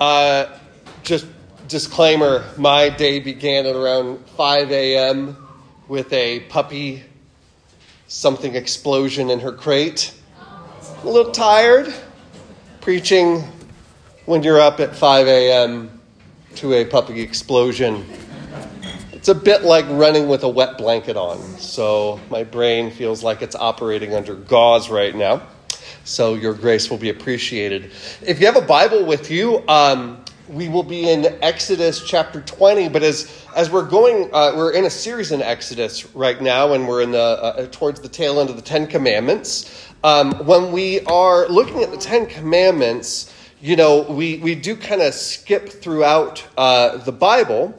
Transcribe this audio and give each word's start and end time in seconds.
Uh, 0.00 0.46
just 1.02 1.26
disclaimer 1.66 2.44
my 2.56 2.88
day 2.88 3.18
began 3.18 3.66
at 3.66 3.74
around 3.74 4.24
5 4.30 4.70
a.m. 4.70 5.36
with 5.88 6.12
a 6.12 6.40
puppy 6.48 7.02
something 8.06 8.54
explosion 8.54 9.28
in 9.30 9.40
her 9.40 9.52
crate. 9.52 10.14
A 11.02 11.08
little 11.08 11.32
tired. 11.32 11.92
Preaching 12.80 13.42
when 14.24 14.42
you're 14.42 14.60
up 14.60 14.78
at 14.78 14.94
5 14.94 15.26
a.m. 15.26 16.00
to 16.56 16.74
a 16.74 16.84
puppy 16.84 17.20
explosion. 17.20 18.06
It's 19.12 19.28
a 19.28 19.34
bit 19.34 19.62
like 19.62 19.84
running 19.88 20.28
with 20.28 20.44
a 20.44 20.48
wet 20.48 20.78
blanket 20.78 21.16
on. 21.16 21.38
So 21.58 22.20
my 22.30 22.44
brain 22.44 22.92
feels 22.92 23.24
like 23.24 23.42
it's 23.42 23.56
operating 23.56 24.14
under 24.14 24.34
gauze 24.34 24.88
right 24.90 25.14
now. 25.14 25.42
So 26.08 26.36
your 26.36 26.54
grace 26.54 26.88
will 26.88 26.96
be 26.96 27.10
appreciated. 27.10 27.90
If 28.22 28.40
you 28.40 28.46
have 28.46 28.56
a 28.56 28.62
Bible 28.62 29.04
with 29.04 29.30
you, 29.30 29.62
um, 29.68 30.24
we 30.48 30.70
will 30.70 30.82
be 30.82 31.10
in 31.10 31.36
Exodus 31.42 32.02
chapter 32.02 32.40
20. 32.40 32.88
But 32.88 33.02
as, 33.02 33.44
as 33.54 33.70
we're 33.70 33.86
going, 33.86 34.30
uh, 34.32 34.54
we're 34.56 34.72
in 34.72 34.86
a 34.86 34.90
series 34.90 35.32
in 35.32 35.42
Exodus 35.42 36.06
right 36.14 36.40
now, 36.40 36.72
and 36.72 36.88
we're 36.88 37.02
in 37.02 37.10
the, 37.10 37.20
uh, 37.20 37.66
towards 37.70 38.00
the 38.00 38.08
tail 38.08 38.40
end 38.40 38.48
of 38.48 38.56
the 38.56 38.62
Ten 38.62 38.86
Commandments. 38.86 39.86
Um, 40.02 40.32
when 40.46 40.72
we 40.72 41.00
are 41.02 41.46
looking 41.48 41.82
at 41.82 41.90
the 41.90 41.98
Ten 41.98 42.24
Commandments, 42.24 43.30
you 43.60 43.76
know, 43.76 44.00
we, 44.00 44.38
we 44.38 44.54
do 44.54 44.76
kind 44.76 45.02
of 45.02 45.12
skip 45.12 45.68
throughout 45.68 46.42
uh, 46.56 46.96
the 47.04 47.12
Bible. 47.12 47.78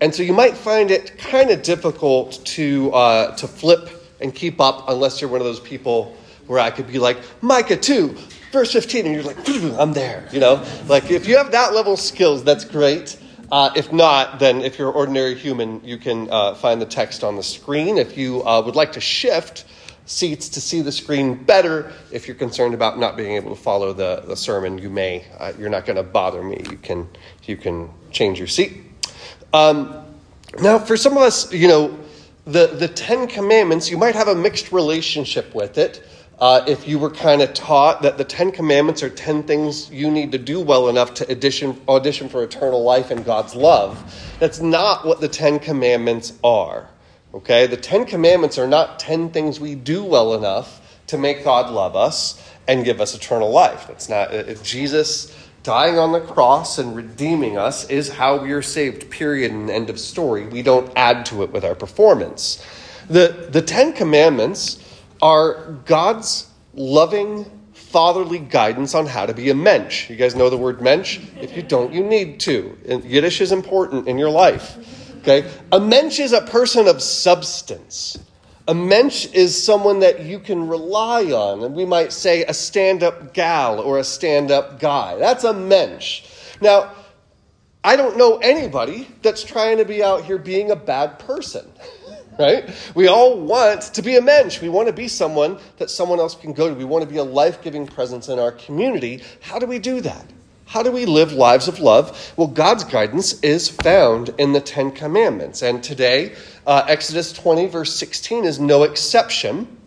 And 0.00 0.12
so 0.12 0.24
you 0.24 0.32
might 0.32 0.56
find 0.56 0.90
it 0.90 1.16
kind 1.16 1.50
of 1.50 1.62
difficult 1.62 2.44
to, 2.46 2.90
uh, 2.92 3.36
to 3.36 3.46
flip 3.46 3.88
and 4.20 4.34
keep 4.34 4.60
up 4.60 4.88
unless 4.88 5.20
you're 5.20 5.30
one 5.30 5.40
of 5.40 5.46
those 5.46 5.60
people 5.60 6.16
where 6.48 6.58
I 6.58 6.70
could 6.70 6.88
be 6.88 6.98
like, 6.98 7.18
Micah 7.40 7.76
2, 7.76 8.16
verse 8.50 8.72
15, 8.72 9.06
and 9.06 9.14
you're 9.14 9.24
like, 9.24 9.36
I'm 9.78 9.92
there, 9.92 10.28
you 10.32 10.40
know? 10.40 10.64
Like, 10.86 11.10
if 11.10 11.28
you 11.28 11.36
have 11.36 11.52
that 11.52 11.74
level 11.74 11.94
of 11.94 12.00
skills, 12.00 12.42
that's 12.42 12.64
great. 12.64 13.16
Uh, 13.50 13.70
if 13.76 13.92
not, 13.92 14.38
then 14.38 14.60
if 14.60 14.78
you're 14.78 14.90
an 14.90 14.94
ordinary 14.94 15.34
human, 15.34 15.82
you 15.84 15.96
can 15.96 16.28
uh, 16.30 16.54
find 16.54 16.80
the 16.82 16.86
text 16.86 17.24
on 17.24 17.36
the 17.36 17.42
screen. 17.42 17.96
If 17.96 18.18
you 18.18 18.42
uh, 18.44 18.60
would 18.62 18.76
like 18.76 18.92
to 18.92 19.00
shift 19.00 19.64
seats 20.04 20.48
to 20.50 20.60
see 20.60 20.80
the 20.80 20.92
screen 20.92 21.34
better, 21.34 21.92
if 22.10 22.26
you're 22.26 22.36
concerned 22.36 22.74
about 22.74 22.98
not 22.98 23.16
being 23.16 23.32
able 23.32 23.54
to 23.54 23.60
follow 23.60 23.92
the, 23.92 24.22
the 24.26 24.36
sermon, 24.36 24.78
you 24.78 24.90
may. 24.90 25.24
Uh, 25.38 25.52
you're 25.58 25.70
not 25.70 25.86
going 25.86 25.96
to 25.96 26.02
bother 26.02 26.42
me. 26.42 26.62
You 26.70 26.76
can, 26.78 27.08
you 27.44 27.56
can 27.56 27.90
change 28.10 28.38
your 28.38 28.48
seat. 28.48 28.82
Um, 29.52 30.04
now, 30.60 30.78
for 30.78 30.96
some 30.96 31.12
of 31.12 31.22
us, 31.22 31.52
you 31.52 31.68
know, 31.68 31.98
the, 32.46 32.68
the 32.68 32.88
Ten 32.88 33.26
Commandments, 33.28 33.90
you 33.90 33.98
might 33.98 34.14
have 34.14 34.28
a 34.28 34.34
mixed 34.34 34.72
relationship 34.72 35.54
with 35.54 35.78
it. 35.78 36.06
Uh, 36.40 36.64
if 36.68 36.86
you 36.86 37.00
were 37.00 37.10
kind 37.10 37.42
of 37.42 37.52
taught 37.52 38.02
that 38.02 38.16
the 38.16 38.24
Ten 38.24 38.52
Commandments 38.52 39.02
are 39.02 39.10
10 39.10 39.42
things 39.42 39.90
you 39.90 40.08
need 40.08 40.30
to 40.32 40.38
do 40.38 40.60
well 40.60 40.88
enough 40.88 41.14
to 41.14 41.28
audition, 41.30 41.80
audition 41.88 42.28
for 42.28 42.44
eternal 42.44 42.82
life 42.84 43.10
and 43.10 43.24
God's 43.24 43.56
love, 43.56 44.14
that's 44.38 44.60
not 44.60 45.04
what 45.04 45.20
the 45.20 45.26
Ten 45.28 45.58
Commandments 45.58 46.34
are. 46.44 46.88
Okay? 47.34 47.66
The 47.66 47.76
Ten 47.76 48.04
Commandments 48.04 48.56
are 48.56 48.68
not 48.68 49.00
10 49.00 49.30
things 49.30 49.58
we 49.58 49.74
do 49.74 50.04
well 50.04 50.34
enough 50.34 51.00
to 51.08 51.18
make 51.18 51.42
God 51.42 51.72
love 51.72 51.96
us 51.96 52.40
and 52.68 52.84
give 52.84 53.00
us 53.00 53.16
eternal 53.16 53.50
life. 53.50 53.88
That's 53.88 54.08
not, 54.08 54.32
if 54.32 54.62
Jesus 54.62 55.34
dying 55.64 55.98
on 55.98 56.12
the 56.12 56.20
cross 56.20 56.78
and 56.78 56.94
redeeming 56.94 57.58
us 57.58 57.90
is 57.90 58.10
how 58.10 58.36
we 58.36 58.52
are 58.52 58.62
saved, 58.62 59.10
period, 59.10 59.50
and 59.50 59.68
end 59.68 59.90
of 59.90 59.98
story. 59.98 60.46
We 60.46 60.62
don't 60.62 60.90
add 60.94 61.26
to 61.26 61.42
it 61.42 61.50
with 61.50 61.64
our 61.64 61.74
performance. 61.74 62.64
The, 63.08 63.48
the 63.50 63.62
Ten 63.62 63.92
Commandments 63.92 64.78
are 65.20 65.72
God's 65.84 66.48
loving, 66.74 67.44
fatherly 67.72 68.38
guidance 68.38 68.94
on 68.94 69.06
how 69.06 69.26
to 69.26 69.34
be 69.34 69.50
a 69.50 69.54
mensch. 69.54 70.10
You 70.10 70.16
guys 70.16 70.34
know 70.34 70.50
the 70.50 70.56
word 70.56 70.80
mensch? 70.80 71.20
If 71.40 71.56
you 71.56 71.62
don't, 71.62 71.92
you 71.92 72.04
need 72.04 72.40
to. 72.40 72.76
Yiddish 73.04 73.40
is 73.40 73.52
important 73.52 74.08
in 74.08 74.18
your 74.18 74.30
life. 74.30 74.76
Okay? 75.18 75.50
A 75.72 75.80
mensch 75.80 76.20
is 76.20 76.32
a 76.32 76.42
person 76.42 76.86
of 76.86 77.02
substance. 77.02 78.18
A 78.68 78.74
mensch 78.74 79.26
is 79.32 79.60
someone 79.62 80.00
that 80.00 80.20
you 80.20 80.38
can 80.38 80.68
rely 80.68 81.24
on. 81.24 81.64
And 81.64 81.74
we 81.74 81.84
might 81.84 82.12
say 82.12 82.44
a 82.44 82.54
stand 82.54 83.02
up 83.02 83.32
gal 83.32 83.80
or 83.80 83.98
a 83.98 84.04
stand 84.04 84.50
up 84.50 84.78
guy. 84.78 85.16
That's 85.16 85.44
a 85.44 85.54
mensch. 85.54 86.24
Now, 86.60 86.92
I 87.82 87.96
don't 87.96 88.18
know 88.18 88.38
anybody 88.38 89.08
that's 89.22 89.42
trying 89.42 89.78
to 89.78 89.84
be 89.84 90.02
out 90.02 90.24
here 90.24 90.38
being 90.38 90.70
a 90.70 90.76
bad 90.76 91.18
person. 91.18 91.66
right? 92.38 92.70
We 92.94 93.08
all 93.08 93.38
want 93.38 93.82
to 93.82 94.02
be 94.02 94.16
a 94.16 94.22
mensch. 94.22 94.60
We 94.60 94.68
want 94.68 94.86
to 94.86 94.92
be 94.92 95.08
someone 95.08 95.58
that 95.78 95.90
someone 95.90 96.20
else 96.20 96.34
can 96.34 96.52
go 96.52 96.68
to. 96.68 96.74
We 96.74 96.84
want 96.84 97.04
to 97.04 97.10
be 97.10 97.18
a 97.18 97.24
life 97.24 97.62
giving 97.62 97.86
presence 97.86 98.28
in 98.28 98.38
our 98.38 98.52
community. 98.52 99.22
How 99.40 99.58
do 99.58 99.66
we 99.66 99.78
do 99.78 100.00
that? 100.02 100.24
How 100.66 100.82
do 100.82 100.92
we 100.92 101.06
live 101.06 101.32
lives 101.32 101.66
of 101.66 101.80
love? 101.80 102.32
Well, 102.36 102.46
God's 102.46 102.84
guidance 102.84 103.40
is 103.40 103.68
found 103.68 104.30
in 104.38 104.52
the 104.52 104.60
Ten 104.60 104.90
Commandments. 104.92 105.62
And 105.62 105.82
today, 105.82 106.36
uh, 106.66 106.84
Exodus 106.86 107.32
20, 107.32 107.66
verse 107.68 107.96
16, 107.96 108.44
is 108.44 108.60
no 108.60 108.82
exception. 108.82 109.78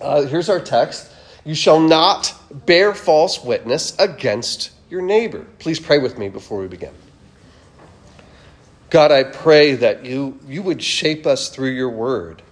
Uh, 0.00 0.22
here's 0.22 0.48
our 0.48 0.60
text 0.60 1.10
You 1.44 1.56
shall 1.56 1.80
not 1.80 2.32
bear 2.64 2.94
false 2.94 3.42
witness 3.42 3.98
against 3.98 4.70
your 4.88 5.02
neighbor. 5.02 5.44
Please 5.58 5.80
pray 5.80 5.98
with 5.98 6.16
me 6.16 6.28
before 6.28 6.60
we 6.60 6.68
begin. 6.68 6.94
God, 8.90 9.12
I 9.12 9.22
pray 9.22 9.74
that 9.74 10.04
you, 10.04 10.40
you 10.46 10.62
would 10.62 10.82
shape 10.82 11.24
us 11.24 11.48
through 11.48 11.70
your 11.70 11.90
word, 11.90 12.42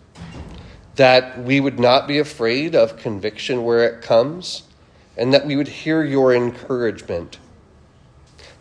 that 0.95 1.43
we 1.43 1.59
would 1.59 1.81
not 1.81 2.07
be 2.07 2.19
afraid 2.19 2.77
of 2.77 2.97
conviction 2.97 3.65
where 3.65 3.85
it 3.85 4.03
comes, 4.03 4.63
and 5.17 5.35
that 5.35 5.47
we 5.47 5.57
would 5.57 5.67
hear 5.67 6.05
your 6.05 6.33
encouragement 6.33 7.39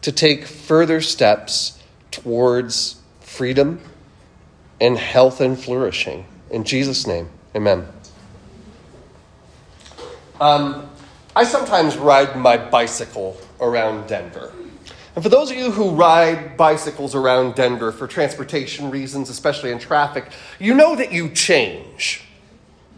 to 0.01 0.11
take 0.11 0.45
further 0.45 1.01
steps 1.01 1.81
towards 2.09 2.99
freedom 3.19 3.79
and 4.81 4.97
health 4.97 5.39
and 5.39 5.59
flourishing. 5.59 6.25
In 6.49 6.63
Jesus' 6.63 7.05
name, 7.05 7.29
amen. 7.55 7.87
Um, 10.41 10.89
I 11.35 11.43
sometimes 11.43 11.95
ride 11.97 12.35
my 12.35 12.57
bicycle 12.57 13.37
around 13.59 14.07
Denver. 14.07 14.51
And 15.17 15.23
for 15.23 15.29
those 15.29 15.49
of 15.49 15.57
you 15.57 15.71
who 15.71 15.95
ride 15.95 16.57
bicycles 16.57 17.15
around 17.15 17.55
Denver 17.55 17.91
for 17.91 18.05
transportation 18.05 18.91
reasons, 18.91 19.31
especially 19.31 19.71
in 19.71 19.79
traffic, 19.79 20.31
you 20.59 20.75
know 20.75 20.95
that 20.95 21.11
you 21.11 21.31
change. 21.31 22.23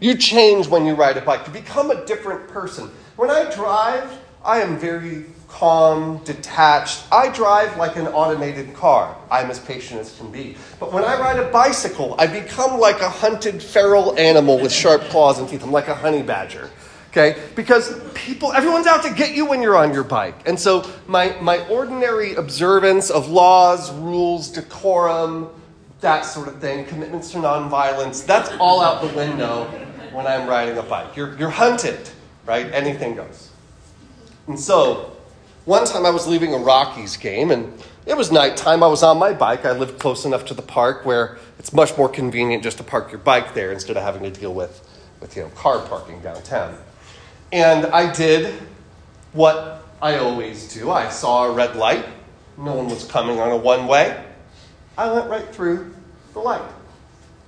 You 0.00 0.18
change 0.18 0.68
when 0.68 0.84
you 0.84 0.92
ride 0.92 1.16
a 1.16 1.22
bike. 1.22 1.46
You 1.46 1.52
become 1.54 1.90
a 1.90 2.04
different 2.04 2.46
person. 2.48 2.90
When 3.16 3.30
I 3.30 3.50
drive, 3.50 4.18
I 4.44 4.60
am 4.60 4.78
very 4.78 5.24
calm, 5.48 6.18
detached. 6.24 7.04
I 7.10 7.30
drive 7.30 7.78
like 7.78 7.96
an 7.96 8.08
automated 8.08 8.74
car. 8.74 9.16
I'm 9.30 9.50
as 9.50 9.58
patient 9.58 9.98
as 9.98 10.14
can 10.18 10.30
be. 10.30 10.58
But 10.78 10.92
when 10.92 11.04
I 11.04 11.18
ride 11.18 11.38
a 11.38 11.50
bicycle, 11.50 12.16
I 12.18 12.26
become 12.26 12.78
like 12.78 13.00
a 13.00 13.08
hunted 13.08 13.62
feral 13.62 14.14
animal 14.18 14.60
with 14.60 14.72
sharp 14.72 15.00
claws 15.04 15.38
and 15.38 15.48
teeth. 15.48 15.62
I'm 15.62 15.72
like 15.72 15.88
a 15.88 15.94
honey 15.94 16.22
badger 16.22 16.68
okay? 17.10 17.40
Because 17.54 18.00
people, 18.14 18.52
everyone's 18.52 18.86
out 18.86 19.02
to 19.04 19.12
get 19.12 19.34
you 19.34 19.46
when 19.46 19.62
you're 19.62 19.76
on 19.76 19.92
your 19.92 20.04
bike. 20.04 20.36
And 20.46 20.58
so 20.58 20.88
my, 21.06 21.36
my 21.40 21.66
ordinary 21.68 22.34
observance 22.34 23.10
of 23.10 23.28
laws, 23.28 23.92
rules, 23.92 24.48
decorum, 24.48 25.50
that 26.00 26.22
sort 26.22 26.48
of 26.48 26.60
thing, 26.60 26.86
commitments 26.86 27.32
to 27.32 27.38
nonviolence, 27.38 28.24
that's 28.24 28.50
all 28.58 28.80
out 28.80 29.02
the 29.02 29.14
window 29.14 29.64
when 30.12 30.26
I'm 30.26 30.48
riding 30.48 30.78
a 30.78 30.82
bike. 30.82 31.16
You're, 31.16 31.36
you're 31.36 31.50
hunted, 31.50 32.08
right? 32.46 32.66
Anything 32.72 33.16
goes. 33.16 33.50
And 34.46 34.58
so, 34.58 35.16
one 35.66 35.84
time 35.84 36.06
I 36.06 36.10
was 36.10 36.26
leaving 36.26 36.54
a 36.54 36.58
Rockies 36.58 37.16
game, 37.16 37.50
and 37.50 37.72
it 38.06 38.16
was 38.16 38.32
nighttime. 38.32 38.82
I 38.82 38.86
was 38.86 39.02
on 39.02 39.18
my 39.18 39.34
bike. 39.34 39.64
I 39.64 39.72
lived 39.72 39.98
close 39.98 40.24
enough 40.24 40.46
to 40.46 40.54
the 40.54 40.62
park 40.62 41.04
where 41.04 41.38
it's 41.58 41.72
much 41.72 41.96
more 41.98 42.08
convenient 42.08 42.62
just 42.62 42.78
to 42.78 42.82
park 42.82 43.12
your 43.12 43.20
bike 43.20 43.52
there 43.54 43.70
instead 43.70 43.96
of 43.96 44.02
having 44.02 44.22
to 44.22 44.30
deal 44.30 44.54
with, 44.54 44.88
with 45.20 45.36
you 45.36 45.42
know, 45.42 45.48
car 45.50 45.86
parking 45.86 46.20
downtown. 46.22 46.78
And 47.52 47.86
I 47.86 48.12
did 48.12 48.54
what 49.32 49.84
I 50.00 50.18
always 50.18 50.72
do. 50.72 50.90
I 50.90 51.08
saw 51.08 51.46
a 51.46 51.52
red 51.52 51.76
light. 51.76 52.06
No 52.56 52.74
one 52.74 52.88
was 52.88 53.04
coming 53.04 53.40
on 53.40 53.50
a 53.50 53.56
one 53.56 53.86
way. 53.86 54.24
I 54.96 55.12
went 55.12 55.28
right 55.28 55.46
through 55.54 55.94
the 56.32 56.40
light. 56.40 56.62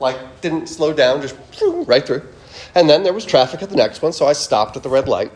Like, 0.00 0.40
didn't 0.40 0.68
slow 0.68 0.92
down, 0.92 1.22
just 1.22 1.36
right 1.62 2.04
through. 2.04 2.22
And 2.74 2.88
then 2.88 3.02
there 3.02 3.12
was 3.12 3.24
traffic 3.24 3.62
at 3.62 3.70
the 3.70 3.76
next 3.76 4.02
one, 4.02 4.12
so 4.12 4.26
I 4.26 4.32
stopped 4.32 4.76
at 4.76 4.82
the 4.82 4.88
red 4.88 5.06
light. 5.08 5.30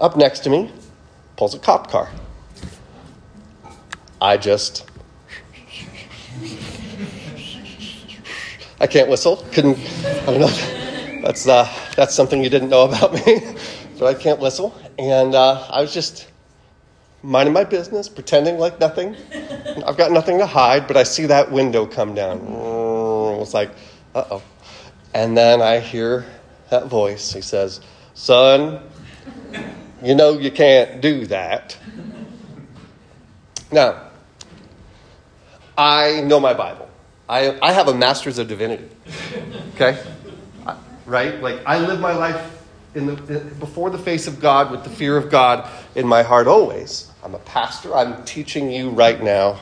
Up 0.00 0.16
next 0.16 0.40
to 0.40 0.50
me 0.50 0.72
pulls 1.36 1.54
a 1.54 1.58
cop 1.58 1.90
car. 1.90 2.10
I 4.20 4.36
just. 4.36 4.84
I 8.78 8.86
can't 8.86 9.08
whistle. 9.08 9.36
Couldn't. 9.52 9.78
I 10.04 10.26
don't 10.26 10.40
know. 10.40 11.20
That's, 11.22 11.46
uh, 11.46 11.66
that's 12.00 12.14
something 12.14 12.42
you 12.42 12.48
didn't 12.48 12.70
know 12.70 12.84
about 12.84 13.12
me, 13.12 13.42
but 13.98 14.06
I 14.06 14.14
can't 14.14 14.40
whistle. 14.40 14.74
And 14.98 15.34
uh, 15.34 15.66
I 15.68 15.82
was 15.82 15.92
just 15.92 16.28
minding 17.22 17.52
my 17.52 17.62
business, 17.62 18.08
pretending 18.08 18.56
like 18.56 18.80
nothing. 18.80 19.14
I've 19.86 19.98
got 19.98 20.10
nothing 20.10 20.38
to 20.38 20.46
hide, 20.46 20.88
but 20.88 20.96
I 20.96 21.02
see 21.02 21.26
that 21.26 21.52
window 21.52 21.84
come 21.84 22.14
down. 22.14 22.38
It's 23.42 23.52
like, 23.52 23.70
uh 24.14 24.24
oh. 24.30 24.42
And 25.12 25.36
then 25.36 25.60
I 25.60 25.78
hear 25.80 26.24
that 26.70 26.86
voice. 26.86 27.34
He 27.34 27.42
says, 27.42 27.82
Son, 28.14 28.80
you 30.02 30.14
know 30.14 30.38
you 30.38 30.50
can't 30.50 31.02
do 31.02 31.26
that. 31.26 31.76
Now, 33.70 34.08
I 35.76 36.22
know 36.22 36.40
my 36.40 36.54
Bible. 36.54 36.88
I, 37.28 37.58
I 37.60 37.72
have 37.74 37.88
a 37.88 37.94
master's 37.94 38.38
of 38.38 38.48
divinity. 38.48 38.88
Okay? 39.74 40.02
Right? 41.10 41.42
Like, 41.42 41.60
I 41.66 41.78
live 41.78 41.98
my 41.98 42.12
life 42.12 42.64
in 42.94 43.06
the, 43.06 43.40
in, 43.40 43.48
before 43.58 43.90
the 43.90 43.98
face 43.98 44.28
of 44.28 44.38
God 44.38 44.70
with 44.70 44.84
the 44.84 44.90
fear 44.90 45.16
of 45.16 45.28
God 45.28 45.68
in 45.96 46.06
my 46.06 46.22
heart 46.22 46.46
always. 46.46 47.10
I'm 47.24 47.34
a 47.34 47.40
pastor. 47.40 47.96
I'm 47.96 48.24
teaching 48.24 48.70
you 48.70 48.90
right 48.90 49.20
now 49.20 49.58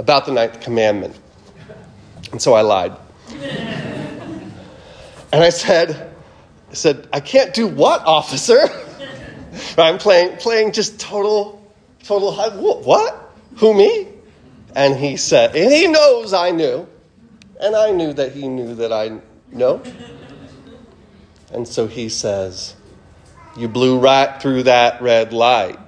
about 0.00 0.26
the 0.26 0.32
ninth 0.32 0.60
commandment. 0.60 1.16
And 2.32 2.42
so 2.42 2.54
I 2.54 2.62
lied. 2.62 2.96
And 5.34 5.42
I 5.42 5.48
said, 5.48 6.12
I 6.70 6.74
said, 6.74 7.08
I 7.10 7.20
can't 7.20 7.54
do 7.54 7.66
what, 7.66 8.04
officer? 8.04 8.68
I'm 9.78 9.96
playing, 9.96 10.36
playing 10.36 10.72
just 10.72 11.00
total, 11.00 11.72
total, 12.04 12.34
what? 12.82 13.32
Who, 13.56 13.72
me? 13.72 14.08
And 14.76 14.94
he 14.94 15.16
said, 15.16 15.56
and 15.56 15.72
he 15.72 15.86
knows 15.88 16.34
I 16.34 16.50
knew. 16.50 16.86
And 17.58 17.74
I 17.74 17.92
knew 17.92 18.12
that 18.12 18.32
he 18.32 18.46
knew 18.46 18.74
that 18.74 18.92
I 18.92 19.20
know. 19.52 19.82
And 21.52 21.68
so 21.68 21.86
he 21.86 22.08
says, 22.08 22.74
You 23.56 23.68
blew 23.68 23.98
right 23.98 24.40
through 24.40 24.64
that 24.64 25.02
red 25.02 25.32
light. 25.32 25.78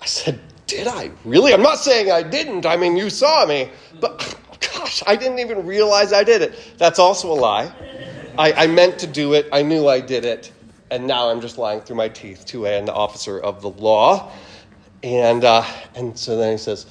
I 0.00 0.06
said, 0.06 0.40
Did 0.66 0.88
I? 0.88 1.10
Really? 1.24 1.52
I'm 1.52 1.62
not 1.62 1.78
saying 1.78 2.10
I 2.10 2.22
didn't. 2.22 2.66
I 2.66 2.76
mean, 2.76 2.96
you 2.96 3.10
saw 3.10 3.46
me. 3.46 3.70
But 4.00 4.36
gosh, 4.74 5.02
I 5.06 5.16
didn't 5.16 5.38
even 5.38 5.66
realize 5.66 6.12
I 6.12 6.24
did 6.24 6.42
it. 6.42 6.58
That's 6.78 6.98
also 6.98 7.30
a 7.32 7.34
lie. 7.34 7.72
I, 8.38 8.52
I 8.52 8.66
meant 8.66 8.98
to 9.00 9.06
do 9.06 9.34
it. 9.34 9.48
I 9.52 9.62
knew 9.62 9.88
I 9.88 10.00
did 10.00 10.24
it. 10.24 10.52
And 10.90 11.06
now 11.06 11.30
I'm 11.30 11.40
just 11.40 11.58
lying 11.58 11.80
through 11.80 11.96
my 11.96 12.08
teeth 12.08 12.46
to 12.46 12.66
an 12.66 12.88
officer 12.88 13.38
of 13.38 13.62
the 13.62 13.70
law. 13.70 14.32
And, 15.02 15.44
uh, 15.44 15.64
and 15.94 16.18
so 16.18 16.36
then 16.36 16.52
he 16.52 16.58
says, 16.58 16.86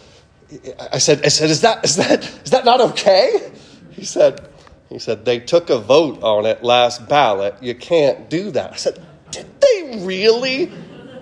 I 0.91 0.97
said, 0.97 1.25
I 1.25 1.29
said, 1.29 1.49
is 1.49 1.61
that, 1.61 1.83
is 1.85 1.95
that, 1.95 2.23
is 2.43 2.51
that 2.51 2.65
not 2.65 2.81
okay? 2.81 3.51
He 3.91 4.03
said, 4.03 4.50
he 4.91 4.99
said, 4.99 5.23
they 5.23 5.39
took 5.39 5.69
a 5.69 5.79
vote 5.79 6.21
on 6.21 6.45
it 6.45 6.63
last 6.63 7.07
ballot. 7.07 7.55
You 7.61 7.73
can't 7.73 8.29
do 8.29 8.51
that. 8.51 8.73
I 8.73 8.75
said, 8.75 9.01
did 9.31 9.47
they 9.61 10.03
really? 10.03 10.69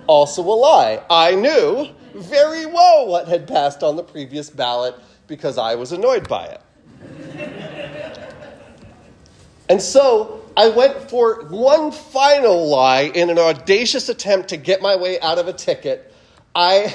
Also 0.07 0.41
a 0.41 0.57
lie. 0.57 1.03
I 1.07 1.35
knew 1.35 1.87
very 2.15 2.65
well 2.65 3.07
what 3.07 3.27
had 3.27 3.47
passed 3.47 3.83
on 3.83 3.95
the 3.95 4.01
previous 4.01 4.49
ballot 4.49 4.95
because 5.27 5.59
I 5.59 5.75
was 5.75 5.91
annoyed 5.91 6.27
by 6.27 6.45
it. 6.47 6.61
and 9.69 9.79
so 9.79 10.43
I 10.57 10.69
went 10.69 11.07
for 11.07 11.45
one 11.49 11.91
final 11.91 12.67
lie 12.69 13.11
in 13.13 13.29
an 13.29 13.37
audacious 13.37 14.09
attempt 14.09 14.49
to 14.49 14.57
get 14.57 14.81
my 14.81 14.95
way 14.95 15.19
out 15.19 15.37
of 15.37 15.47
a 15.47 15.53
ticket. 15.53 16.11
I, 16.55 16.91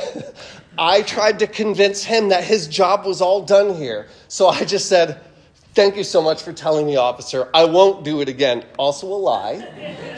I 0.79 1.03
tried 1.03 1.39
to 1.39 1.47
convince 1.47 2.03
him 2.03 2.31
that 2.31 2.43
his 2.43 2.67
job 2.67 3.07
was 3.07 3.21
all 3.21 3.43
done 3.43 3.77
here. 3.77 4.09
So 4.27 4.49
I 4.49 4.65
just 4.65 4.89
said, 4.89 5.21
Thank 5.75 5.97
you 5.97 6.05
so 6.05 6.23
much 6.23 6.45
for 6.45 6.53
telling 6.53 6.87
the 6.87 6.99
officer. 6.99 7.49
I 7.53 7.65
won't 7.65 8.05
do 8.05 8.21
it 8.21 8.29
again. 8.29 8.65
Also, 8.79 9.09
a 9.09 9.15
lie. 9.15 9.55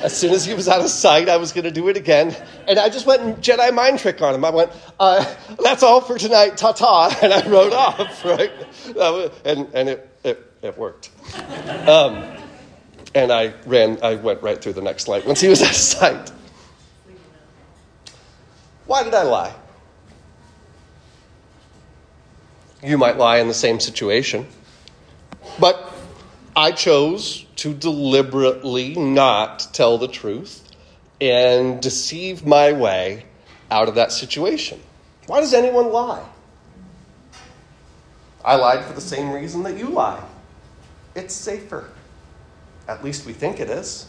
As 0.02 0.14
soon 0.14 0.34
as 0.34 0.44
he 0.44 0.52
was 0.52 0.68
out 0.68 0.82
of 0.82 0.90
sight, 0.90 1.30
I 1.30 1.38
was 1.38 1.52
going 1.52 1.64
to 1.64 1.70
do 1.70 1.88
it 1.88 1.96
again. 1.96 2.36
And 2.68 2.78
I 2.78 2.90
just 2.90 3.06
went 3.06 3.22
and 3.22 3.36
Jedi 3.38 3.72
mind 3.72 3.98
trick 3.98 4.20
on 4.20 4.34
him. 4.34 4.44
I 4.44 4.50
went, 4.50 4.70
uh, 5.00 5.24
That's 5.62 5.82
all 5.82 6.02
for 6.02 6.18
tonight. 6.18 6.58
Ta 6.58 6.72
ta. 6.72 7.16
And 7.22 7.32
I 7.32 7.48
rode 7.48 7.72
off, 7.72 8.22
right? 8.24 8.52
And, 9.46 9.66
and 9.72 9.88
it, 9.88 10.10
it, 10.24 10.52
it 10.60 10.76
worked. 10.76 11.10
Um, 11.88 12.22
and 13.14 13.32
I 13.32 13.54
ran, 13.64 13.98
I 14.02 14.16
went 14.16 14.42
right 14.42 14.60
through 14.60 14.74
the 14.74 14.82
next 14.82 15.08
light 15.08 15.26
once 15.26 15.40
he 15.40 15.48
was 15.48 15.62
out 15.62 15.70
of 15.70 15.76
sight. 15.76 16.32
Why 18.84 19.02
did 19.04 19.14
I 19.14 19.22
lie? 19.22 19.54
You 22.82 22.98
might 22.98 23.16
lie 23.16 23.38
in 23.38 23.48
the 23.48 23.54
same 23.54 23.80
situation. 23.80 24.46
But 25.58 25.92
I 26.54 26.72
chose 26.72 27.46
to 27.56 27.72
deliberately 27.72 28.94
not 28.94 29.68
tell 29.72 29.98
the 29.98 30.08
truth 30.08 30.62
and 31.20 31.80
deceive 31.80 32.46
my 32.46 32.72
way 32.72 33.24
out 33.70 33.88
of 33.88 33.94
that 33.94 34.12
situation. 34.12 34.80
Why 35.26 35.40
does 35.40 35.54
anyone 35.54 35.90
lie? 35.90 36.24
I 38.44 38.56
lied 38.56 38.84
for 38.84 38.92
the 38.92 39.00
same 39.00 39.30
reason 39.32 39.62
that 39.64 39.76
you 39.76 39.88
lie. 39.88 40.22
It's 41.14 41.34
safer. 41.34 41.90
At 42.86 43.02
least 43.02 43.26
we 43.26 43.32
think 43.32 43.58
it 43.58 43.68
is. 43.68 44.06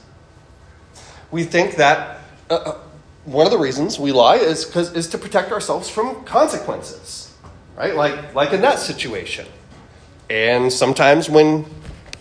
We 1.31 1.43
think 1.43 1.75
that 1.75 2.19
uh, 2.49 2.53
uh 2.53 2.77
one 3.25 3.45
of 3.45 3.51
the 3.51 3.57
reasons 3.57 3.99
we 3.99 4.13
lie 4.13 4.37
is, 4.37 4.73
is 4.75 5.09
to 5.09 5.17
protect 5.17 5.51
ourselves 5.51 5.89
from 5.89 6.23
consequences, 6.23 7.33
right? 7.75 7.93
Like, 7.93 8.33
like 8.33 8.53
in 8.53 8.61
that 8.61 8.79
situation. 8.79 9.45
And 10.29 10.71
sometimes 10.71 11.29
when 11.29 11.65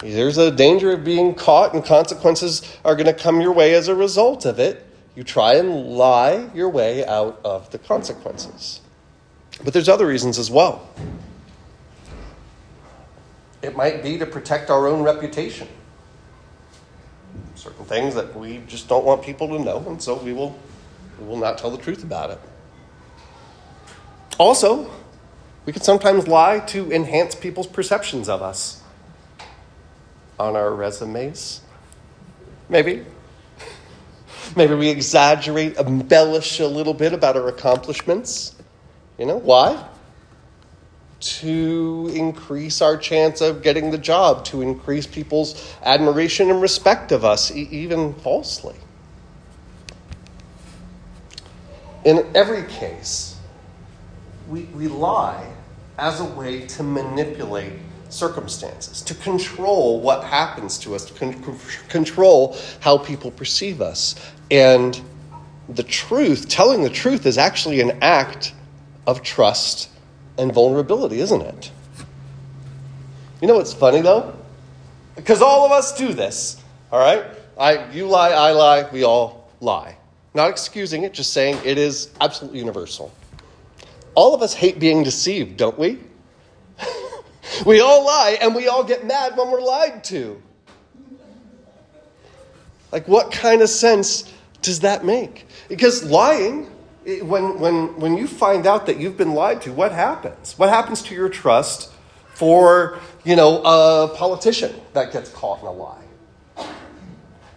there's 0.01 0.39
a 0.39 0.51
danger 0.51 0.93
of 0.93 1.05
being 1.05 1.35
caught 1.35 1.75
and 1.75 1.85
consequences 1.85 2.63
are 2.85 2.95
going 2.95 3.07
to 3.07 3.15
come 3.15 3.41
your 3.41 3.53
way 3.53 3.75
as 3.75 3.89
a 3.89 3.95
result 3.95 4.45
of 4.45 4.59
it, 4.59 4.87
you 5.15 5.25
try 5.25 5.55
and 5.55 5.87
lie 5.87 6.51
your 6.55 6.69
way 6.69 7.05
out 7.07 7.41
of 7.45 7.71
the 7.71 7.79
consequences. 7.79 8.81
But 9.65 9.73
there's 9.73 9.89
other 9.89 10.07
reasons 10.07 10.39
as 10.39 10.51
well. 10.51 10.89
It 13.63 13.75
might 13.75 14.03
be 14.03 14.19
to 14.19 14.27
protect 14.27 14.71
our 14.71 14.87
own 14.87 15.03
reputation. 15.03 15.67
Certain 17.55 17.87
things 17.87 18.15
that 18.15 18.37
we 18.37 18.59
just 18.69 18.89
don't 18.89 19.05
want 19.05 19.23
people 19.23 19.49
to 19.49 19.59
know, 19.59 19.79
and 19.89 20.01
so 20.01 20.15
we 20.17 20.33
will, 20.33 20.57
we 21.19 21.27
will 21.27 21.39
not 21.39 21.57
tell 21.59 21.71
the 21.71 21.79
truth 21.79 22.05
about 22.05 22.31
it. 22.31 22.39
Also, 24.39 24.91
we 25.67 25.73
can 25.73 25.83
sometimes 25.83 26.29
lie 26.29 26.61
to 26.61 26.93
enhance 26.93 27.35
people's 27.35 27.67
perceptions 27.67 28.29
of 28.29 28.41
us 28.41 28.83
on 30.39 30.55
our 30.55 30.73
resumes. 30.73 31.61
Maybe. 32.69 33.05
Maybe 34.55 34.75
we 34.75 34.89
exaggerate, 34.89 35.77
embellish 35.77 36.61
a 36.61 36.67
little 36.69 36.95
bit 36.95 37.13
about 37.13 37.37
our 37.37 37.49
accomplishments. 37.49 38.55
You 39.19 39.27
know, 39.27 39.37
why? 39.37 39.89
To 41.19 42.13
increase 42.15 42.81
our 42.81 42.97
chance 42.97 43.41
of 43.41 43.63
getting 43.63 43.91
the 43.91 43.99
job, 43.99 44.45
to 44.47 44.63
increase 44.63 45.07
people's 45.07 45.75
admiration 45.83 46.49
and 46.49 46.63
respect 46.63 47.11
of 47.11 47.25
us, 47.25 47.51
e- 47.51 47.69
even 47.73 48.15
falsely. 48.15 48.77
In 52.05 52.25
every 52.37 52.63
case, 52.69 53.37
we, 54.49 54.63
we 54.63 54.87
lie 54.87 55.56
as 55.99 56.21
a 56.21 56.25
way 56.25 56.67
to 56.67 56.83
manipulate 56.83 57.73
circumstances, 58.09 59.03
to 59.03 59.15
control 59.15 60.01
what 60.01 60.25
happens 60.25 60.79
to 60.79 60.95
us, 60.95 61.05
to 61.07 61.15
con- 61.15 61.59
control 61.89 62.57
how 62.81 62.99
people 62.99 63.31
perceive 63.31 63.81
us. 63.81 64.15
And 64.51 65.01
the 65.69 65.83
truth, 65.83 66.49
telling 66.49 66.83
the 66.83 66.91
truth, 66.91 67.27
is 67.27 67.39
actually 67.39 67.81
an 67.81 67.99
act 68.03 68.55
of 69.07 69.23
trust 69.23 69.89
and 70.39 70.53
vulnerability, 70.53 71.21
isn't 71.21 71.43
it? 71.43 71.71
You 73.41 73.49
know 73.49 73.57
what's 73.57 73.73
funny 73.73 74.01
though? 74.01 74.35
Because 75.15 75.43
all 75.43 75.65
of 75.65 75.73
us 75.73 75.97
do 75.97 76.13
this, 76.13 76.63
all 76.93 76.99
right? 76.99 77.25
I, 77.59 77.91
you 77.91 78.07
lie, 78.07 78.31
I 78.31 78.53
lie, 78.53 78.89
we 78.91 79.03
all 79.05 79.51
lie. 79.61 79.97
Not 80.35 80.51
excusing 80.51 81.05
it, 81.05 81.15
just 81.15 81.33
saying 81.33 81.59
it 81.65 81.79
is 81.79 82.11
absolutely 82.21 82.59
universal. 82.59 83.11
All 84.17 84.35
of 84.35 84.41
us 84.41 84.55
hate 84.55 84.81
being 84.81 85.03
deceived, 85.03 85.59
don't 85.59 85.79
we? 85.79 85.99
we 87.67 87.81
all 87.81 88.05
lie 88.05 88.39
and 88.41 88.55
we 88.55 88.67
all 88.67 88.83
get 88.83 89.07
mad 89.07 89.37
when 89.37 89.51
we're 89.51 89.61
lied 89.61 90.03
to. 90.05 90.43
Like, 92.91 93.07
what 93.07 93.31
kind 93.31 93.61
of 93.61 93.69
sense 93.69 94.33
does 94.63 94.81
that 94.81 95.05
make? 95.05 95.47
Because 95.69 96.03
lying, 96.03 96.65
when, 97.05 97.61
when, 97.61 98.01
when 98.01 98.17
you 98.17 98.27
find 98.27 98.67
out 98.67 98.87
that 98.87 98.99
you've 98.99 99.19
been 99.19 99.35
lied 99.35 99.61
to, 99.63 99.73
what 99.73 99.93
happens? 99.93 100.59
What 100.59 100.71
happens 100.71 101.03
to 101.03 101.15
your 101.15 101.29
trust 101.29 101.93
for, 102.33 102.99
you 103.23 103.37
know, 103.37 103.61
a 103.65 104.09
politician 104.17 104.75
that 104.95 105.13
gets 105.13 105.31
caught 105.31 105.61
in 105.61 105.67
a 105.67 105.73
lie? 105.73 106.05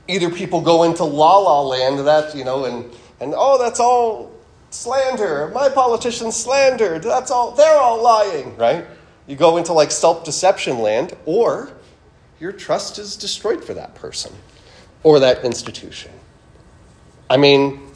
Either 0.10 0.30
people 0.30 0.60
go 0.60 0.84
into 0.84 1.06
la 1.06 1.38
la 1.38 1.62
land, 1.62 2.06
that, 2.06 2.36
you 2.36 2.44
know, 2.44 2.66
and, 2.66 2.92
and 3.22 3.34
oh, 3.34 3.58
that's 3.58 3.80
all 3.80 4.30
slander. 4.70 5.50
My 5.54 5.70
politicians 5.70 6.36
slandered. 6.36 7.04
That's 7.04 7.32
all. 7.32 7.52
They're 7.52 7.80
all 7.80 8.02
lying, 8.02 8.56
right? 8.58 8.86
You 9.28 9.36
go 9.36 9.58
into 9.58 9.74
like 9.74 9.92
self 9.92 10.24
deception 10.24 10.80
land, 10.80 11.16
or 11.26 11.72
your 12.40 12.52
trust 12.52 12.98
is 12.98 13.16
destroyed 13.16 13.64
for 13.64 13.74
that 13.74 13.96
person 13.96 14.34
or 15.04 15.20
that 15.20 15.44
institution. 15.44 16.12
I 17.30 17.38
mean, 17.38 17.90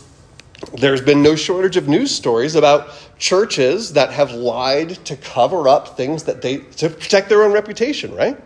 there's 0.78 1.02
been 1.02 1.22
no 1.22 1.36
shortage 1.36 1.78
of 1.78 1.88
news 1.88 2.14
stories 2.14 2.56
about 2.56 2.90
churches 3.18 3.94
that 3.94 4.12
have 4.12 4.32
lied 4.32 4.92
to 5.06 5.16
cover 5.16 5.68
up 5.68 5.98
things 5.98 6.24
that 6.24 6.42
they 6.42 6.58
to 6.58 6.90
protect 6.90 7.30
their 7.30 7.44
own 7.44 7.52
reputation, 7.52 8.14
right? 8.16 8.38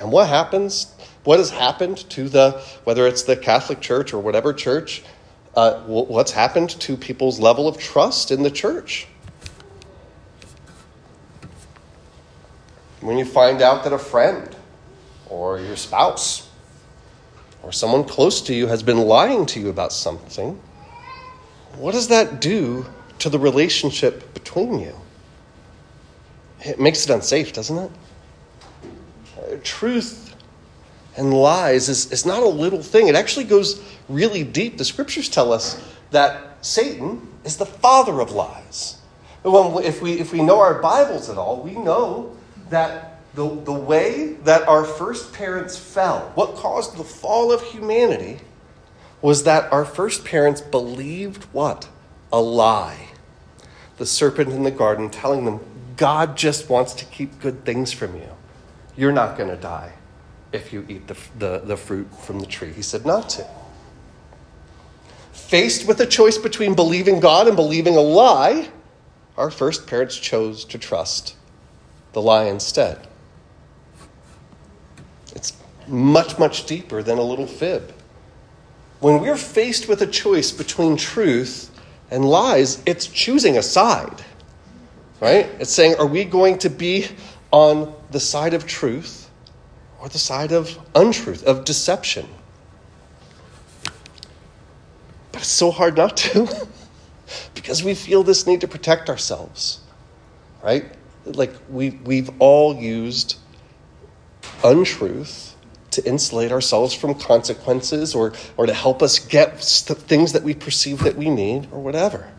And 0.00 0.12
what 0.12 0.28
happens? 0.28 0.94
What 1.24 1.38
has 1.38 1.50
happened 1.50 1.98
to 2.10 2.28
the 2.28 2.52
whether 2.84 3.06
it's 3.06 3.22
the 3.22 3.36
Catholic 3.36 3.80
Church 3.80 4.12
or 4.12 4.18
whatever 4.20 4.52
church 4.52 5.02
uh, 5.54 5.80
what's 5.80 6.32
happened 6.32 6.70
to 6.70 6.96
people's 6.96 7.38
level 7.38 7.68
of 7.68 7.78
trust 7.78 8.30
in 8.30 8.42
the 8.42 8.50
church. 8.50 9.06
When 13.00 13.18
you 13.18 13.24
find 13.24 13.60
out 13.60 13.84
that 13.84 13.92
a 13.92 13.98
friend 13.98 14.54
or 15.28 15.58
your 15.58 15.76
spouse 15.76 16.48
or 17.62 17.72
someone 17.72 18.04
close 18.04 18.40
to 18.42 18.54
you 18.54 18.68
has 18.68 18.82
been 18.82 18.98
lying 18.98 19.44
to 19.46 19.60
you 19.60 19.68
about 19.68 19.92
something, 19.92 20.60
what 21.76 21.92
does 21.92 22.08
that 22.08 22.40
do 22.40 22.86
to 23.18 23.28
the 23.28 23.38
relationship 23.38 24.32
between 24.34 24.78
you? 24.78 24.94
It 26.60 26.78
makes 26.78 27.04
it 27.04 27.10
unsafe, 27.10 27.52
doesn't 27.52 27.76
it? 27.76 27.90
Uh, 29.36 29.56
truth 29.64 30.34
and 31.16 31.34
lies 31.34 31.88
is, 31.88 32.10
is 32.12 32.24
not 32.24 32.42
a 32.42 32.48
little 32.48 32.82
thing. 32.82 33.08
It 33.08 33.16
actually 33.16 33.44
goes 33.44 33.82
really 34.08 34.44
deep. 34.44 34.78
The 34.78 34.84
scriptures 34.84 35.28
tell 35.28 35.52
us 35.52 35.82
that 36.10 36.64
Satan 36.64 37.28
is 37.44 37.56
the 37.56 37.66
father 37.66 38.20
of 38.20 38.30
lies. 38.30 38.98
Well, 39.42 39.78
if 39.78 40.00
we, 40.00 40.20
if 40.20 40.32
we 40.32 40.42
know 40.42 40.60
our 40.60 40.80
Bibles 40.80 41.28
at 41.28 41.36
all, 41.36 41.60
we 41.62 41.72
know 41.72 42.36
that 42.70 43.20
the, 43.34 43.48
the 43.48 43.72
way 43.72 44.34
that 44.44 44.68
our 44.68 44.84
first 44.84 45.32
parents 45.32 45.76
fell, 45.76 46.30
what 46.34 46.54
caused 46.54 46.96
the 46.96 47.04
fall 47.04 47.52
of 47.52 47.62
humanity, 47.62 48.40
was 49.20 49.44
that 49.44 49.72
our 49.72 49.84
first 49.84 50.24
parents 50.24 50.60
believed 50.60 51.44
what? 51.44 51.88
A 52.32 52.40
lie. 52.40 53.08
The 53.98 54.06
serpent 54.06 54.50
in 54.50 54.62
the 54.62 54.70
garden 54.70 55.10
telling 55.10 55.44
them, 55.44 55.60
God 55.96 56.36
just 56.36 56.68
wants 56.68 56.94
to 56.94 57.04
keep 57.06 57.40
good 57.40 57.64
things 57.64 57.92
from 57.92 58.16
you. 58.16 58.28
You're 58.96 59.12
not 59.12 59.36
going 59.36 59.50
to 59.50 59.56
die 59.56 59.92
if 60.52 60.72
you 60.72 60.84
eat 60.88 61.06
the, 61.06 61.16
the, 61.38 61.58
the 61.64 61.76
fruit 61.76 62.08
from 62.20 62.40
the 62.40 62.46
tree. 62.46 62.72
He 62.72 62.82
said 62.82 63.06
not 63.06 63.28
to. 63.30 63.46
Faced 65.52 65.86
with 65.86 66.00
a 66.00 66.06
choice 66.06 66.38
between 66.38 66.72
believing 66.72 67.20
God 67.20 67.46
and 67.46 67.54
believing 67.54 67.94
a 67.94 68.00
lie, 68.00 68.70
our 69.36 69.50
first 69.50 69.86
parents 69.86 70.16
chose 70.16 70.64
to 70.64 70.78
trust 70.78 71.36
the 72.14 72.22
lie 72.22 72.44
instead. 72.44 73.06
It's 75.36 75.52
much, 75.86 76.38
much 76.38 76.64
deeper 76.64 77.02
than 77.02 77.18
a 77.18 77.22
little 77.22 77.46
fib. 77.46 77.92
When 79.00 79.20
we're 79.20 79.36
faced 79.36 79.88
with 79.88 80.00
a 80.00 80.06
choice 80.06 80.52
between 80.52 80.96
truth 80.96 81.70
and 82.10 82.24
lies, 82.24 82.82
it's 82.86 83.06
choosing 83.06 83.58
a 83.58 83.62
side. 83.62 84.24
Right? 85.20 85.50
It's 85.60 85.70
saying, 85.70 85.96
are 85.98 86.06
we 86.06 86.24
going 86.24 86.56
to 86.60 86.70
be 86.70 87.08
on 87.50 87.94
the 88.10 88.20
side 88.20 88.54
of 88.54 88.66
truth 88.66 89.28
or 90.00 90.08
the 90.08 90.18
side 90.18 90.52
of 90.52 90.78
untruth, 90.94 91.44
of 91.44 91.66
deception? 91.66 92.26
But 93.84 93.90
it's 93.92 95.30
so 95.42 95.70
hard 95.70 95.96
not 95.96 96.16
to 96.18 96.48
because 97.54 97.82
we 97.82 97.94
feel 97.94 98.22
this 98.22 98.46
need 98.46 98.60
to 98.60 98.68
protect 98.68 99.08
ourselves. 99.08 99.80
Right? 100.62 100.84
Like 101.24 101.52
we, 101.68 101.90
we've 101.90 102.30
all 102.38 102.76
used 102.76 103.36
untruth 104.64 105.56
to 105.92 106.04
insulate 106.06 106.52
ourselves 106.52 106.94
from 106.94 107.14
consequences 107.14 108.14
or, 108.14 108.32
or 108.56 108.66
to 108.66 108.72
help 108.72 109.02
us 109.02 109.18
get 109.18 109.58
the 109.86 109.94
things 109.94 110.32
that 110.32 110.42
we 110.42 110.54
perceive 110.54 111.00
that 111.00 111.16
we 111.16 111.28
need 111.28 111.68
or 111.70 111.80
whatever 111.80 112.32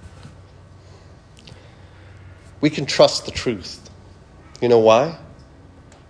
we 2.64 2.70
can 2.70 2.86
trust 2.86 3.26
the 3.26 3.32
truth. 3.32 3.90
You 4.62 4.70
know 4.70 4.80
why? 4.80 5.18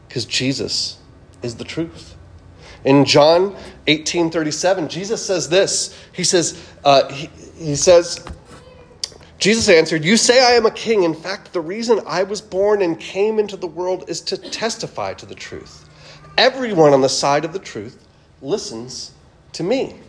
Because 0.08 0.24
Jesus 0.24 1.00
is 1.42 1.56
the 1.56 1.64
truth. 1.64 2.16
In 2.86 3.06
John 3.06 3.58
18 3.88 4.30
37, 4.32 4.88
Jesus 4.90 5.26
says 5.26 5.50
this. 5.50 5.98
He 6.14 6.24
says, 6.24 6.70
uh, 6.84 7.12
he, 7.12 7.30
he 7.58 7.76
says, 7.76 8.26
Jesus 9.38 9.68
answered, 9.70 10.06
You 10.06 10.18
say 10.18 10.44
I 10.44 10.56
am 10.56 10.66
a 10.66 10.72
king. 10.72 11.04
In 11.04 11.14
fact, 11.14 11.52
the 11.54 11.62
reason 11.62 12.00
I 12.08 12.24
was 12.24 12.42
born 12.42 12.82
and 12.82 13.00
came 13.00 13.40
into 13.40 13.58
the 13.58 13.68
world 13.68 14.06
is 14.08 14.22
to 14.22 14.38
testify 14.38 15.14
to 15.16 15.26
the 15.26 15.36
truth. 15.36 15.90
Everyone 16.38 16.94
on 16.94 17.02
the 17.02 17.10
side 17.10 17.46
of 17.46 17.54
the 17.54 17.60
truth 17.60 18.06
listens 18.42 19.12
to 19.54 19.64
me. 19.64 20.00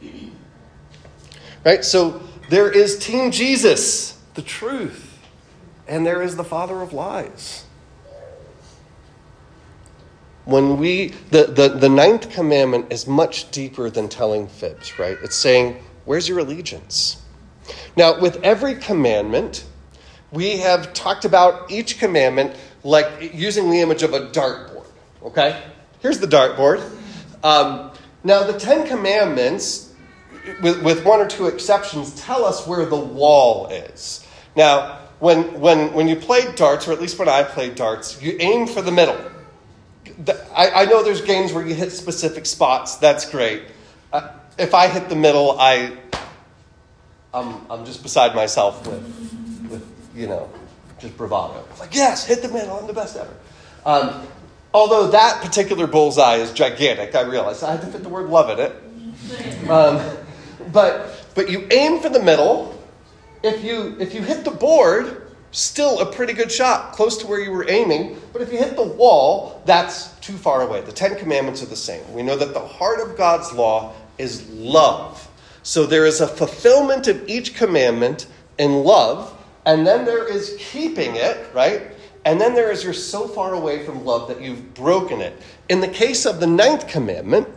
Right? 1.64 1.84
So 1.84 2.22
there 2.50 2.70
is 2.70 2.98
Team 2.98 3.30
Jesus, 3.30 4.18
the 4.34 4.42
truth 4.42 5.14
and 5.86 6.06
there 6.06 6.22
is 6.22 6.36
the 6.36 6.44
father 6.44 6.80
of 6.80 6.92
lies. 6.92 7.63
When 10.44 10.76
we, 10.76 11.08
the, 11.30 11.44
the, 11.44 11.68
the 11.68 11.88
ninth 11.88 12.30
commandment 12.30 12.92
is 12.92 13.06
much 13.06 13.50
deeper 13.50 13.88
than 13.88 14.08
telling 14.08 14.46
fibs, 14.46 14.98
right? 14.98 15.16
It's 15.22 15.36
saying, 15.36 15.82
where's 16.04 16.28
your 16.28 16.40
allegiance? 16.40 17.22
Now, 17.96 18.20
with 18.20 18.42
every 18.42 18.74
commandment, 18.74 19.64
we 20.32 20.58
have 20.58 20.92
talked 20.92 21.24
about 21.24 21.70
each 21.70 21.98
commandment 21.98 22.56
like 22.82 23.32
using 23.34 23.70
the 23.70 23.80
image 23.80 24.02
of 24.02 24.12
a 24.12 24.28
dartboard, 24.28 24.86
okay? 25.22 25.62
Here's 26.00 26.18
the 26.18 26.26
dartboard. 26.26 26.82
Um, 27.42 27.90
now, 28.22 28.42
the 28.42 28.58
Ten 28.58 28.86
Commandments, 28.86 29.94
with, 30.60 30.82
with 30.82 31.04
one 31.04 31.20
or 31.20 31.26
two 31.26 31.46
exceptions, 31.46 32.20
tell 32.20 32.44
us 32.44 32.66
where 32.66 32.84
the 32.84 32.96
wall 32.96 33.68
is. 33.68 34.26
Now, 34.54 34.98
when, 35.20 35.58
when, 35.60 35.94
when 35.94 36.08
you 36.08 36.16
play 36.16 36.52
darts, 36.54 36.86
or 36.86 36.92
at 36.92 37.00
least 37.00 37.18
when 37.18 37.28
I 37.28 37.42
play 37.42 37.70
darts, 37.70 38.20
you 38.20 38.36
aim 38.40 38.66
for 38.66 38.82
the 38.82 38.92
middle. 38.92 39.18
I, 40.54 40.70
I 40.70 40.84
know 40.84 41.02
there's 41.02 41.20
games 41.20 41.52
where 41.52 41.66
you 41.66 41.74
hit 41.74 41.90
specific 41.92 42.46
spots. 42.46 42.96
That's 42.96 43.28
great. 43.28 43.62
Uh, 44.12 44.30
if 44.58 44.74
I 44.74 44.88
hit 44.88 45.08
the 45.08 45.16
middle, 45.16 45.58
I, 45.58 45.96
I'm, 47.32 47.66
I'm 47.70 47.84
just 47.84 48.02
beside 48.02 48.34
myself 48.34 48.86
with, 48.86 49.02
with, 49.70 49.86
you 50.14 50.26
know, 50.26 50.48
just 50.98 51.16
bravado. 51.16 51.64
Like, 51.80 51.94
yes, 51.94 52.24
hit 52.24 52.42
the 52.42 52.48
middle. 52.48 52.78
I'm 52.78 52.86
the 52.86 52.92
best 52.92 53.16
ever. 53.16 53.34
Um, 53.84 54.26
although 54.72 55.08
that 55.08 55.42
particular 55.42 55.86
bullseye 55.86 56.36
is 56.36 56.52
gigantic, 56.52 57.14
I 57.14 57.22
realize. 57.22 57.62
I 57.62 57.72
had 57.72 57.80
to 57.80 57.86
fit 57.88 58.02
the 58.02 58.08
word 58.08 58.30
love 58.30 58.56
in 58.56 58.66
it. 58.66 59.70
Um, 59.70 60.00
but, 60.72 61.26
but 61.34 61.50
you 61.50 61.66
aim 61.70 62.00
for 62.00 62.08
the 62.08 62.22
middle, 62.22 62.74
if 63.42 63.62
you 63.62 63.96
if 64.00 64.14
you 64.14 64.22
hit 64.22 64.44
the 64.44 64.50
board, 64.50 65.23
still 65.54 66.00
a 66.00 66.12
pretty 66.12 66.32
good 66.32 66.50
shot, 66.50 66.92
close 66.92 67.16
to 67.18 67.26
where 67.26 67.40
you 67.40 67.52
were 67.52 67.68
aiming. 67.70 68.20
But 68.32 68.42
if 68.42 68.52
you 68.52 68.58
hit 68.58 68.76
the 68.76 68.82
wall, 68.82 69.62
that's 69.64 70.08
too 70.18 70.34
far 70.34 70.62
away. 70.62 70.80
The 70.80 70.92
Ten 70.92 71.16
Commandments 71.16 71.62
are 71.62 71.66
the 71.66 71.76
same. 71.76 72.12
We 72.12 72.22
know 72.22 72.36
that 72.36 72.52
the 72.52 72.60
heart 72.60 73.00
of 73.00 73.16
God's 73.16 73.52
law 73.52 73.94
is 74.18 74.48
love. 74.50 75.28
So 75.62 75.86
there 75.86 76.06
is 76.06 76.20
a 76.20 76.28
fulfillment 76.28 77.06
of 77.06 77.26
each 77.28 77.54
commandment 77.54 78.26
in 78.58 78.84
love, 78.84 79.32
and 79.64 79.86
then 79.86 80.04
there 80.04 80.28
is 80.28 80.56
keeping 80.58 81.16
it, 81.16 81.46
right? 81.54 81.82
And 82.24 82.40
then 82.40 82.54
there 82.54 82.70
is 82.70 82.82
you're 82.82 82.92
so 82.92 83.28
far 83.28 83.54
away 83.54 83.84
from 83.84 84.04
love 84.04 84.28
that 84.28 84.40
you've 84.40 84.74
broken 84.74 85.20
it. 85.20 85.40
In 85.68 85.80
the 85.80 85.88
case 85.88 86.26
of 86.26 86.40
the 86.40 86.46
ninth 86.46 86.88
commandment, 86.88 87.48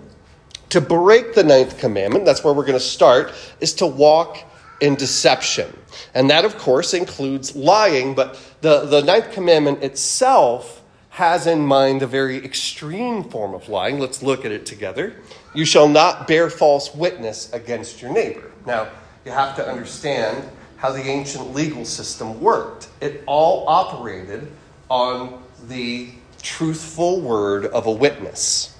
to 0.70 0.82
break 0.82 1.34
the 1.34 1.44
ninth 1.44 1.80
commandment, 1.80 2.25
that's 2.25 2.44
where 2.44 2.54
we're 2.54 2.66
going 2.66 2.77
to 2.77 2.80
start, 2.80 3.34
is 3.60 3.74
to 3.75 3.88
walk 3.88 4.38
in 4.79 4.96
deception. 4.96 5.75
And 6.13 6.29
that, 6.29 6.46
of 6.46 6.57
course, 6.57 6.93
includes 6.93 7.55
lying, 7.55 8.15
but 8.15 8.39
the, 8.62 8.86
the 8.86 9.01
ninth 9.01 9.31
commandment 9.31 9.84
itself 9.84 10.84
has 11.10 11.48
in 11.48 11.65
mind 11.65 12.03
a 12.03 12.07
very 12.07 12.38
extreme 12.38 13.24
form 13.24 13.55
of 13.55 13.69
lying. 13.69 14.00
Let's 14.00 14.22
look 14.22 14.46
at 14.46 14.51
it 14.51 14.65
together. 14.65 15.15
You 15.55 15.65
shall 15.65 15.88
not 15.88 16.27
bear 16.27 16.50
false 16.50 16.93
witness 16.93 17.51
against 17.53 18.01
your 18.01 18.12
neighbor. 18.12 18.51
Now, 18.65 18.89
you 19.25 19.31
have 19.31 19.55
to 19.55 19.67
understand 19.67 20.48
how 20.77 20.91
the 20.91 21.01
ancient 21.01 21.55
legal 21.55 21.86
system 21.86 22.39
worked. 22.39 22.88
It 23.01 23.24
all 23.25 23.67
operated 23.67 24.51
on 24.89 25.41
the 25.67 26.10
truthful 26.41 27.19
word 27.19 27.65
of 27.65 27.88
a 27.88 27.91
witness. 27.91 28.75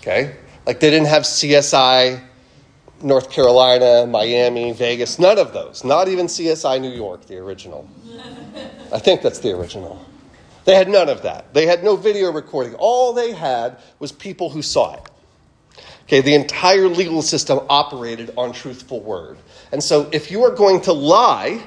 Okay? 0.00 0.36
Like 0.64 0.80
they 0.80 0.90
didn't 0.90 1.08
have 1.08 1.24
CSI 1.24 2.22
North 3.02 3.30
Carolina, 3.30 4.06
Miami, 4.06 4.72
Vegas, 4.72 5.18
none 5.18 5.38
of 5.38 5.52
those. 5.52 5.84
Not 5.84 6.08
even 6.08 6.26
CSI 6.26 6.80
New 6.80 6.90
York, 6.90 7.26
the 7.26 7.36
original. 7.36 7.88
I 8.92 8.98
think 8.98 9.22
that's 9.22 9.38
the 9.38 9.56
original. 9.56 10.04
They 10.64 10.74
had 10.74 10.88
none 10.88 11.08
of 11.08 11.22
that. 11.22 11.54
They 11.54 11.66
had 11.66 11.82
no 11.82 11.96
video 11.96 12.32
recording. 12.32 12.74
All 12.74 13.12
they 13.12 13.32
had 13.32 13.78
was 13.98 14.12
people 14.12 14.50
who 14.50 14.62
saw 14.62 14.94
it. 14.94 15.02
Okay, 16.02 16.20
the 16.20 16.34
entire 16.34 16.88
legal 16.88 17.22
system 17.22 17.60
operated 17.68 18.32
on 18.36 18.52
truthful 18.52 19.00
word. 19.00 19.38
And 19.72 19.82
so 19.82 20.08
if 20.12 20.30
you 20.30 20.42
are 20.44 20.50
going 20.50 20.80
to 20.82 20.92
lie 20.92 21.62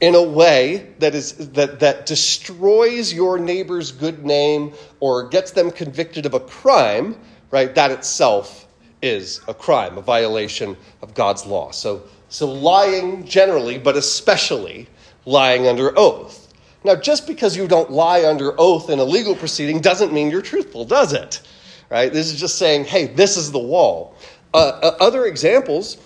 in 0.00 0.14
a 0.14 0.22
way 0.22 0.92
that 0.98 1.14
is 1.14 1.50
that, 1.50 1.80
that 1.80 2.06
destroys 2.06 3.12
your 3.12 3.38
neighbor's 3.38 3.92
good 3.92 4.24
name 4.24 4.72
or 5.00 5.28
gets 5.28 5.50
them 5.50 5.70
convicted 5.70 6.24
of 6.24 6.34
a 6.34 6.40
crime, 6.40 7.16
right, 7.50 7.74
that 7.74 7.90
itself 7.90 8.66
is 9.02 9.40
a 9.48 9.54
crime, 9.54 9.98
a 9.98 10.02
violation 10.02 10.76
of 11.02 11.14
God's 11.14 11.46
law. 11.46 11.70
So, 11.70 12.02
so 12.28 12.50
lying 12.50 13.24
generally, 13.24 13.78
but 13.78 13.96
especially 13.96 14.88
lying 15.24 15.66
under 15.66 15.96
oath. 15.98 16.52
Now, 16.84 16.96
just 16.96 17.26
because 17.26 17.56
you 17.56 17.68
don't 17.68 17.90
lie 17.90 18.24
under 18.24 18.58
oath 18.58 18.88
in 18.88 18.98
a 18.98 19.04
legal 19.04 19.34
proceeding 19.34 19.80
doesn't 19.80 20.12
mean 20.12 20.30
you're 20.30 20.42
truthful, 20.42 20.84
does 20.84 21.12
it? 21.12 21.42
Right? 21.90 22.12
This 22.12 22.32
is 22.32 22.40
just 22.40 22.56
saying, 22.56 22.84
hey, 22.84 23.06
this 23.06 23.36
is 23.36 23.52
the 23.52 23.58
wall. 23.58 24.16
Uh, 24.54 24.80
uh, 24.82 24.96
other 25.00 25.26
examples 25.26 25.98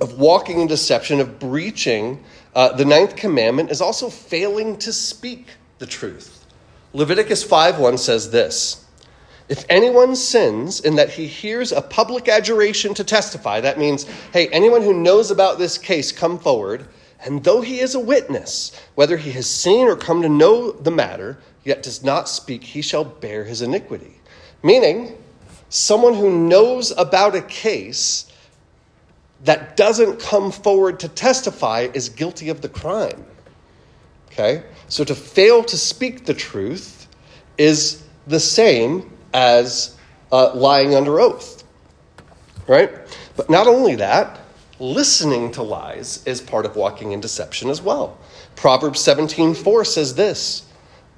of 0.00 0.18
walking 0.18 0.60
in 0.60 0.66
deception, 0.66 1.20
of 1.20 1.38
breaching 1.38 2.22
uh, 2.54 2.72
the 2.72 2.84
ninth 2.84 3.16
commandment, 3.16 3.70
is 3.70 3.80
also 3.80 4.10
failing 4.10 4.76
to 4.78 4.92
speak 4.92 5.46
the 5.78 5.86
truth. 5.86 6.44
Leviticus 6.92 7.44
5:1 7.44 7.98
says 7.98 8.30
this. 8.30 8.83
If 9.48 9.66
anyone 9.68 10.16
sins 10.16 10.80
in 10.80 10.96
that 10.96 11.10
he 11.10 11.26
hears 11.26 11.70
a 11.70 11.82
public 11.82 12.28
adjuration 12.28 12.94
to 12.94 13.04
testify, 13.04 13.60
that 13.60 13.78
means, 13.78 14.04
hey, 14.32 14.48
anyone 14.48 14.82
who 14.82 14.94
knows 14.94 15.30
about 15.30 15.58
this 15.58 15.76
case, 15.76 16.12
come 16.12 16.38
forward, 16.38 16.88
and 17.20 17.44
though 17.44 17.60
he 17.60 17.80
is 17.80 17.94
a 17.94 18.00
witness, 18.00 18.72
whether 18.94 19.16
he 19.16 19.32
has 19.32 19.48
seen 19.48 19.86
or 19.86 19.96
come 19.96 20.22
to 20.22 20.28
know 20.28 20.72
the 20.72 20.90
matter, 20.90 21.38
yet 21.62 21.82
does 21.82 22.02
not 22.02 22.28
speak, 22.28 22.64
he 22.64 22.80
shall 22.80 23.04
bear 23.04 23.44
his 23.44 23.60
iniquity. 23.60 24.20
Meaning, 24.62 25.16
someone 25.68 26.14
who 26.14 26.30
knows 26.30 26.90
about 26.92 27.34
a 27.34 27.42
case 27.42 28.30
that 29.44 29.76
doesn't 29.76 30.20
come 30.20 30.50
forward 30.50 31.00
to 31.00 31.08
testify 31.08 31.88
is 31.92 32.08
guilty 32.08 32.48
of 32.48 32.62
the 32.62 32.68
crime. 32.68 33.26
Okay? 34.28 34.62
So 34.88 35.04
to 35.04 35.14
fail 35.14 35.62
to 35.64 35.76
speak 35.76 36.24
the 36.24 36.34
truth 36.34 37.08
is 37.58 38.02
the 38.26 38.40
same 38.40 39.10
as 39.34 39.96
uh, 40.32 40.54
lying 40.54 40.94
under 40.94 41.20
oath. 41.20 41.64
Right? 42.66 42.90
But 43.36 43.50
not 43.50 43.66
only 43.66 43.96
that, 43.96 44.40
listening 44.78 45.52
to 45.52 45.62
lies 45.62 46.22
is 46.24 46.40
part 46.40 46.64
of 46.64 46.76
walking 46.76 47.12
in 47.12 47.20
deception 47.20 47.68
as 47.68 47.82
well. 47.82 48.16
Proverbs 48.56 49.00
17:4 49.00 49.84
says 49.84 50.14
this, 50.14 50.62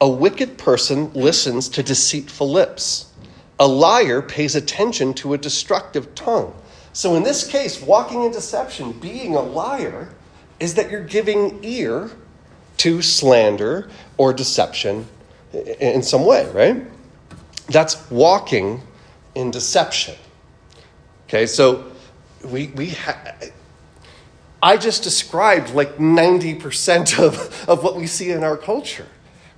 "A 0.01 0.09
wicked 0.09 0.59
person 0.59 1.13
listens 1.15 1.69
to 1.69 1.83
deceitful 1.83 2.51
lips. 2.51 3.07
A 3.61 3.67
liar 3.67 4.21
pays 4.21 4.55
attention 4.55 5.15
to 5.15 5.35
a 5.35 5.39
destructive 5.39 6.15
tongue." 6.15 6.53
So 6.93 7.15
in 7.15 7.23
this 7.23 7.45
case, 7.45 7.81
walking 7.81 8.25
in 8.25 8.33
deception, 8.33 8.93
being 8.93 9.37
a 9.37 9.43
liar, 9.43 10.09
is 10.59 10.75
that 10.75 10.91
you're 10.91 11.05
giving 11.05 11.61
ear 11.63 12.11
to 12.79 13.03
slander 13.03 13.89
or 14.17 14.33
deception 14.33 15.07
in 15.53 16.03
some 16.03 16.25
way, 16.25 16.49
right? 16.53 16.83
That's 17.69 18.11
walking 18.11 18.83
in 19.35 19.51
deception. 19.51 20.15
Okay, 21.29 21.47
so 21.47 21.91
we, 22.45 22.69
we 22.69 22.91
ha- 22.91 23.35
I 24.63 24.77
just 24.77 25.03
described 25.03 25.75
like 25.75 25.97
90% 25.97 27.19
of, 27.19 27.69
of 27.69 27.83
what 27.83 27.97
we 27.97 28.07
see 28.07 28.31
in 28.31 28.45
our 28.45 28.57
culture. 28.57 29.07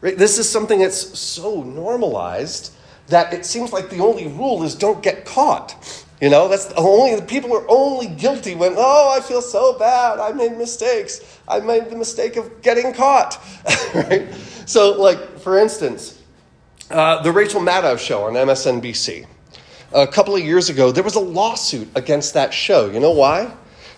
Right? 0.01 0.17
This 0.17 0.39
is 0.39 0.49
something 0.49 0.81
that's 0.81 1.19
so 1.19 1.63
normalized 1.63 2.73
that 3.09 3.33
it 3.33 3.45
seems 3.45 3.73
like 3.73 3.91
the 3.91 4.01
only 4.01 4.27
rule 4.27 4.63
is 4.63 4.75
don't 4.75 5.03
get 5.03 5.25
caught. 5.25 6.05
You 6.21 6.31
know, 6.31 6.49
that's 6.49 6.67
the 6.67 6.77
only 6.77 7.21
people 7.23 7.57
are 7.57 7.65
only 7.69 8.09
guilty 8.09 8.55
when, 8.55 8.75
oh, 8.77 9.15
I 9.17 9.21
feel 9.21 9.41
so 9.41 9.79
bad. 9.79 10.19
I 10.19 10.33
made 10.33 10.57
mistakes. 10.59 11.21
I 11.47 11.61
made 11.61 11.91
the 11.91 11.97
mistake 11.97 12.37
of 12.37 12.61
getting 12.61 12.93
caught. 12.93 13.39
right? 13.95 14.33
So, 14.67 15.01
like, 15.01 15.39
for 15.39 15.59
instance, 15.59 16.18
uh, 16.91 17.23
the 17.23 17.33
Rachel 17.33 17.61
Maddow 17.61 17.99
show 17.99 18.25
on 18.25 18.35
MSNBC. 18.35 19.27
A 19.93 20.07
couple 20.07 20.35
of 20.35 20.43
years 20.43 20.69
ago, 20.69 20.93
there 20.93 21.03
was 21.05 21.15
a 21.15 21.21
lawsuit 21.21 21.89
against 21.95 22.35
that 22.35 22.53
show. 22.53 22.91
You 22.91 23.01
know 23.01 23.13
why? 23.13 23.55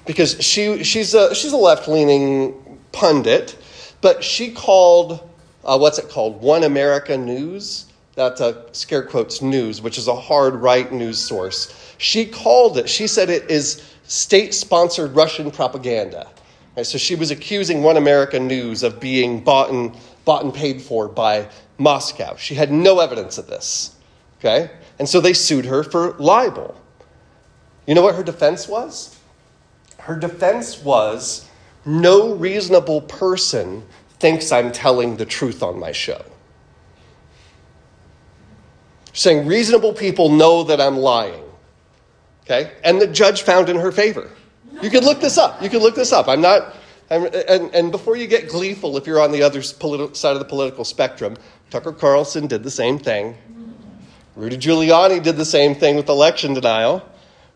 Because 0.06 0.42
she, 0.42 0.84
she's 0.84 1.14
a, 1.14 1.34
she's 1.34 1.52
a 1.52 1.56
left 1.56 1.88
leaning 1.88 2.78
pundit, 2.92 3.56
but 4.00 4.22
she 4.22 4.52
called, 4.52 5.28
uh, 5.64 5.78
what's 5.78 5.98
it 5.98 6.08
called? 6.08 6.40
One 6.40 6.64
America 6.64 7.16
News. 7.16 7.86
That's 8.14 8.40
a 8.40 8.66
scare 8.72 9.04
quotes 9.04 9.40
news, 9.40 9.80
which 9.80 9.96
is 9.96 10.08
a 10.08 10.14
hard 10.14 10.54
right 10.54 10.90
news 10.92 11.18
source 11.18 11.90
she 12.00 12.24
called 12.24 12.78
it, 12.78 12.88
she 12.88 13.06
said 13.06 13.28
it 13.28 13.50
is 13.50 13.82
state 14.04 14.54
sponsored 14.54 15.14
Russian 15.14 15.50
propaganda. 15.50 16.26
Right, 16.74 16.86
so 16.86 16.96
she 16.96 17.14
was 17.14 17.30
accusing 17.30 17.82
One 17.82 17.98
America 17.98 18.40
News 18.40 18.82
of 18.82 18.98
being 18.98 19.40
bought 19.44 19.70
and, 19.70 19.94
bought 20.30 20.44
and 20.44 20.54
paid 20.54 20.80
for 20.80 21.08
by 21.08 21.48
Moscow. 21.76 22.36
She 22.36 22.54
had 22.54 22.70
no 22.70 23.00
evidence 23.00 23.36
of 23.36 23.48
this. 23.48 23.96
Okay? 24.38 24.70
And 25.00 25.08
so 25.08 25.20
they 25.20 25.32
sued 25.32 25.64
her 25.64 25.82
for 25.82 26.12
libel. 26.18 26.80
You 27.84 27.96
know 27.96 28.02
what 28.02 28.14
her 28.14 28.22
defense 28.22 28.68
was? 28.68 29.18
Her 29.98 30.16
defense 30.16 30.84
was 30.84 31.48
no 31.84 32.32
reasonable 32.36 33.00
person 33.00 33.84
thinks 34.20 34.52
I'm 34.52 34.70
telling 34.70 35.16
the 35.16 35.26
truth 35.26 35.64
on 35.64 35.80
my 35.80 35.90
show. 35.90 36.24
Saying 39.12 39.48
reasonable 39.48 39.94
people 39.94 40.28
know 40.28 40.62
that 40.62 40.80
I'm 40.80 40.96
lying. 40.96 41.42
Okay? 42.44 42.70
And 42.84 43.00
the 43.00 43.08
judge 43.08 43.42
found 43.42 43.68
in 43.68 43.74
her 43.74 43.90
favor. 43.90 44.30
You 44.80 44.90
could 44.90 45.02
look 45.02 45.20
this 45.20 45.38
up. 45.38 45.60
You 45.60 45.68
could 45.68 45.82
look 45.82 45.96
this 45.96 46.12
up. 46.12 46.28
I'm 46.28 46.40
not, 46.40 46.76
I'm, 47.10 47.24
and, 47.24 47.74
and 47.74 47.90
before 47.90 48.16
you 48.16 48.26
get 48.26 48.48
gleeful 48.48 48.96
if 48.96 49.06
you're 49.06 49.20
on 49.20 49.32
the 49.32 49.42
other 49.42 49.60
politi- 49.60 50.14
side 50.14 50.34
of 50.34 50.38
the 50.38 50.44
political 50.44 50.84
spectrum, 50.84 51.36
Tucker 51.68 51.92
Carlson 51.92 52.46
did 52.46 52.62
the 52.62 52.70
same 52.70 52.98
thing. 52.98 53.36
Rudy 54.36 54.56
Giuliani 54.56 55.22
did 55.22 55.36
the 55.36 55.44
same 55.44 55.74
thing 55.74 55.96
with 55.96 56.08
election 56.08 56.54
denial. 56.54 57.06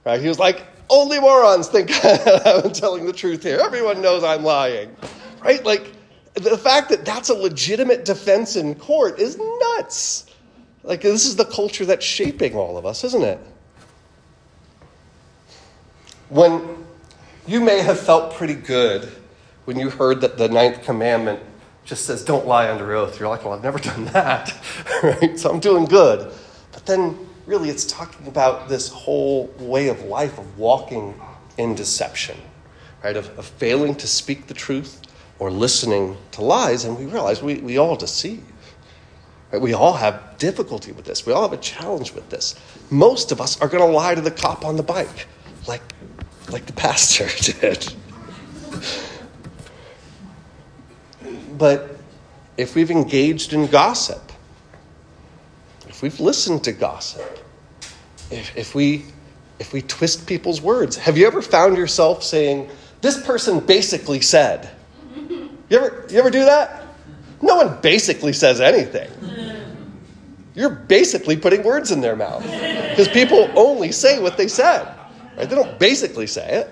Right? 0.05 0.21
He 0.21 0.29
was 0.29 0.38
like, 0.40 0.64
only 0.90 1.21
morons 1.21 1.69
think 1.69 1.90
I'm 2.05 2.73
telling 2.73 3.07
the 3.07 3.12
truth 3.12 3.43
here. 3.43 3.61
Everyone 3.62 4.03
knows 4.03 4.25
I'm 4.25 4.43
lying. 4.43 4.95
Right? 5.43 5.64
Like, 5.64 5.93
the 6.35 6.59
fact 6.59 6.88
that 6.88 7.05
that's 7.05 7.29
a 7.29 7.35
legitimate 7.35 8.05
defense 8.05 8.57
in 8.57 8.75
court 8.75 9.21
is 9.21 9.38
nuts. 9.38 10.27
Like, 10.83 11.01
this 11.01 11.27
is 11.27 11.37
the 11.37 11.45
culture 11.45 11.87
that's 11.87 12.05
shaping 12.05 12.57
all 12.57 12.77
of 12.77 12.85
us, 12.85 13.05
isn't 13.05 13.23
it? 13.23 13.38
When 16.29 16.85
you 17.47 17.61
may 17.61 17.81
have 17.81 18.01
felt 18.01 18.35
pretty 18.35 18.55
good 18.55 19.11
when 19.64 19.79
you 19.79 19.90
heard 19.90 20.20
that 20.20 20.38
the 20.38 20.48
ninth 20.48 20.83
commandment 20.83 21.40
just 21.85 22.07
says, 22.07 22.24
don't 22.24 22.46
lie 22.46 22.70
under 22.70 22.92
oath. 22.94 23.18
You're 23.20 23.29
like, 23.29 23.44
well, 23.44 23.53
I've 23.53 23.62
never 23.62 23.79
done 23.79 24.05
that, 24.12 24.55
right? 25.03 25.38
So 25.38 25.50
I'm 25.50 25.61
doing 25.61 25.85
good. 25.85 26.33
But 26.72 26.87
then, 26.87 27.18
really, 27.46 27.68
it's 27.68 27.85
talking 27.85 28.27
about 28.27 28.68
this 28.68 28.88
whole 28.88 29.46
way 29.59 29.88
of 29.88 30.03
life 30.03 30.38
of 30.38 30.59
walking 30.59 31.14
in 31.59 31.74
deception, 31.74 32.38
right? 33.03 33.16
Of, 33.16 33.38
of 33.38 33.46
failing 33.46 33.94
to 33.96 34.07
speak 34.07 34.46
the 34.46 34.55
truth 34.55 35.00
or 35.38 35.50
listening 35.50 36.16
to 36.33 36.42
lies. 36.42 36.85
And 36.85 36.98
we 36.98 37.07
realize 37.07 37.42
we, 37.42 37.57
we 37.57 37.79
all 37.79 37.96
deceive. 37.96 38.42
Right? 39.53 39.61
We 39.61 39.72
all 39.72 39.94
have 39.94 40.37
difficulty 40.38 40.92
with 40.92 41.05
this. 41.05 41.27
We 41.27 41.33
all 41.33 41.42
have 41.42 41.53
a 41.53 41.62
challenge 41.62 42.12
with 42.12 42.29
this. 42.31 42.55
Most 42.90 43.31
of 43.31 43.40
us 43.40 43.61
are 43.61 43.68
going 43.68 43.85
to 43.85 43.94
lie 43.94 44.14
to 44.14 44.20
the 44.20 44.31
cop 44.31 44.64
on 44.64 44.77
the 44.77 44.83
bike, 44.83 45.27
like 45.68 45.83
like 46.50 46.66
the 46.66 46.72
pastor 46.72 47.29
did. 47.61 47.92
But 51.59 51.97
if 52.57 52.75
we've 52.75 52.90
engaged 52.90 53.53
in 53.53 53.67
gossip, 53.67 54.33
if 55.88 56.03
we've 56.03 56.19
listened 56.21 56.64
to 56.64 56.73
gossip, 56.73 57.38
if, 58.31 58.57
if, 58.57 58.75
we, 58.75 59.05
if 59.59 59.73
we 59.73 59.83
twist 59.83 60.27
people's 60.27 60.61
words, 60.61 60.97
have 60.97 61.17
you 61.17 61.27
ever 61.27 61.43
found 61.43 61.77
yourself 61.77 62.23
saying, 62.23 62.69
This 63.01 63.25
person 63.25 63.61
basically 63.61 64.21
said? 64.21 64.71
You 65.69 65.79
ever, 65.79 66.07
you 66.11 66.19
ever 66.19 66.31
do 66.31 66.45
that? 66.45 66.85
No 67.40 67.57
one 67.57 67.81
basically 67.81 68.33
says 68.33 68.61
anything. 68.61 69.11
You're 70.55 70.71
basically 70.71 71.37
putting 71.37 71.62
words 71.62 71.90
in 71.90 72.01
their 72.01 72.14
mouth 72.14 72.43
because 72.43 73.09
people 73.09 73.51
only 73.57 73.90
say 73.90 74.21
what 74.21 74.37
they 74.37 74.47
said. 74.47 74.87
Right? 75.37 75.49
They 75.49 75.55
don't 75.57 75.79
basically 75.79 76.27
say 76.27 76.61
it. 76.61 76.69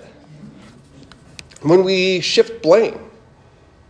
When 1.62 1.84
we 1.84 2.20
shift 2.20 2.62
blame, 2.62 2.98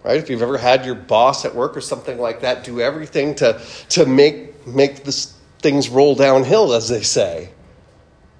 right? 0.04 0.16
If 0.16 0.28
you've 0.30 0.42
ever 0.42 0.58
had 0.58 0.84
your 0.84 0.94
boss 0.94 1.44
at 1.44 1.54
work 1.54 1.76
or 1.76 1.80
something 1.80 2.18
like 2.18 2.40
that 2.40 2.64
do 2.64 2.80
everything 2.80 3.34
to, 3.36 3.60
to 3.90 4.06
make, 4.06 4.66
make 4.66 5.04
this, 5.04 5.36
things 5.58 5.88
roll 5.88 6.14
downhill, 6.14 6.72
as 6.72 6.88
they 6.88 7.02
say, 7.02 7.50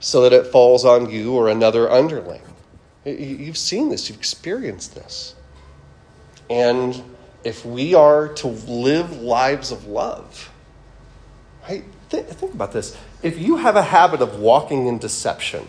so 0.01 0.23
that 0.23 0.33
it 0.33 0.47
falls 0.49 0.85
on 0.85 1.11
you 1.11 1.35
or 1.35 1.49
another 1.49 1.91
underling. 1.91 2.43
You've 3.05 3.59
seen 3.59 3.89
this, 3.89 4.09
you've 4.09 4.19
experienced 4.19 4.95
this. 4.95 5.35
And 6.51 7.03
if 7.45 7.65
we 7.65 7.95
are 7.95 8.29
to 8.35 8.49
live 8.49 9.21
lives 9.21 9.73
of 9.73 9.87
love, 9.87 10.51
right? 11.69 11.85
Think, 12.09 12.29
think 12.29 12.55
about 12.55 12.73
this. 12.73 12.97
If 13.23 13.39
you 13.39 13.57
have 13.57 13.77
a 13.77 13.83
habit 13.83 14.21
of 14.21 14.39
walking 14.39 14.87
in 14.87 14.99
deception, 14.99 15.67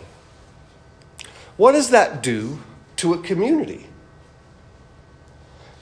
what 1.56 1.72
does 1.72 1.90
that 1.90 2.22
do 2.22 2.58
to 2.96 3.14
a 3.14 3.18
community? 3.18 3.86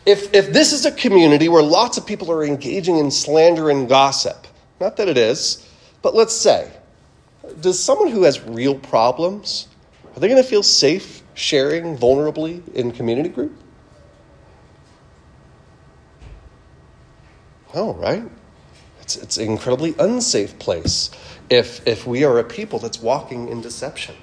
If, 0.04 0.34
if 0.34 0.52
this 0.52 0.72
is 0.72 0.84
a 0.84 0.90
community 0.90 1.48
where 1.48 1.62
lots 1.62 1.96
of 1.96 2.06
people 2.06 2.30
are 2.32 2.44
engaging 2.44 2.98
in 2.98 3.10
slander 3.10 3.70
and 3.70 3.88
gossip, 3.88 4.46
not 4.80 4.96
that 4.96 5.08
it 5.08 5.16
is, 5.16 5.68
but 6.02 6.14
let's 6.14 6.34
say, 6.34 6.70
does 7.60 7.78
someone 7.82 8.08
who 8.08 8.24
has 8.24 8.40
real 8.40 8.74
problems, 8.74 9.68
are 10.14 10.20
they 10.20 10.28
going 10.28 10.42
to 10.42 10.48
feel 10.48 10.62
safe 10.62 11.22
sharing 11.34 11.96
vulnerably 11.96 12.66
in 12.74 12.90
community 12.90 13.28
group? 13.28 13.56
Oh, 17.74 17.94
right? 17.94 18.24
It's, 19.00 19.16
it's 19.16 19.36
an 19.36 19.46
incredibly 19.46 19.94
unsafe 19.98 20.58
place 20.58 21.10
if, 21.48 21.86
if 21.86 22.06
we 22.06 22.24
are 22.24 22.38
a 22.38 22.44
people 22.44 22.78
that's 22.78 23.00
walking 23.00 23.48
in 23.48 23.60
deception. 23.60 24.16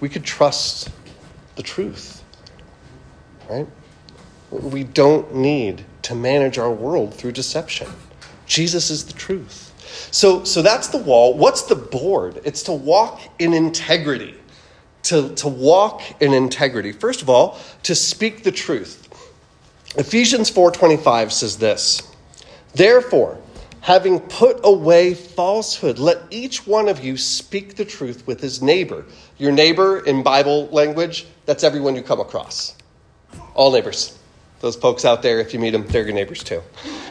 we 0.00 0.08
could 0.08 0.24
trust 0.24 0.90
the 1.58 1.62
truth, 1.64 2.22
right? 3.50 3.66
We 4.50 4.84
don't 4.84 5.34
need 5.34 5.84
to 6.02 6.14
manage 6.14 6.56
our 6.56 6.72
world 6.72 7.12
through 7.12 7.32
deception. 7.32 7.88
Jesus 8.46 8.90
is 8.90 9.04
the 9.04 9.12
truth. 9.12 9.74
So, 10.12 10.44
so 10.44 10.62
that's 10.62 10.88
the 10.88 10.98
wall. 10.98 11.36
What's 11.36 11.62
the 11.62 11.74
board? 11.74 12.40
It's 12.44 12.62
to 12.62 12.72
walk 12.72 13.20
in 13.40 13.52
integrity. 13.52 14.36
To, 15.04 15.34
to 15.34 15.48
walk 15.48 16.00
in 16.22 16.32
integrity. 16.32 16.92
First 16.92 17.22
of 17.22 17.28
all, 17.28 17.58
to 17.82 17.94
speak 17.94 18.44
the 18.44 18.52
truth. 18.52 19.08
Ephesians 19.96 20.50
4:25 20.50 21.32
says 21.32 21.56
this. 21.56 22.02
Therefore, 22.74 23.38
having 23.88 24.20
put 24.20 24.60
away 24.64 25.14
falsehood, 25.14 25.98
let 25.98 26.18
each 26.28 26.66
one 26.66 26.90
of 26.90 27.02
you 27.02 27.16
speak 27.16 27.74
the 27.74 27.84
truth 27.86 28.26
with 28.26 28.38
his 28.38 28.60
neighbor. 28.60 29.02
Your 29.38 29.50
neighbor 29.50 30.00
in 30.00 30.22
Bible 30.22 30.66
language, 30.66 31.26
that's 31.46 31.64
everyone 31.64 31.96
you 31.96 32.02
come 32.02 32.20
across. 32.20 32.74
All 33.54 33.72
neighbors. 33.72 34.18
Those 34.60 34.76
folks 34.76 35.06
out 35.06 35.22
there, 35.22 35.40
if 35.40 35.54
you 35.54 35.58
meet 35.58 35.70
them, 35.70 35.86
they're 35.86 36.02
your 36.02 36.12
neighbors 36.12 36.44
too. 36.44 36.62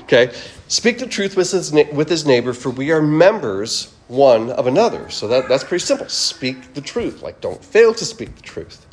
Okay? 0.04 0.32
Speak 0.68 1.00
the 1.00 1.08
truth 1.08 1.36
with 1.36 1.50
his, 1.50 1.72
with 1.72 2.10
his 2.10 2.28
neighbor, 2.28 2.54
for 2.54 2.70
we 2.70 2.92
are 2.92 3.02
members 3.02 3.92
one 4.08 4.52
of 4.52 4.68
another. 4.68 5.10
So 5.10 5.28
that, 5.30 5.50
that's 5.50 5.64
pretty 5.64 5.84
simple. 5.84 6.08
Speak 6.10 6.76
the 6.76 6.82
truth. 6.82 7.24
Like, 7.24 7.42
don't 7.42 7.66
fail 7.66 7.92
to 7.96 8.06
speak 8.06 8.36
the 8.36 8.44
truth. 8.44 8.86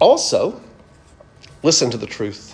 Also, 0.00 0.60
listen 1.62 1.92
to 1.92 1.96
the 1.96 2.08
truth. 2.08 2.49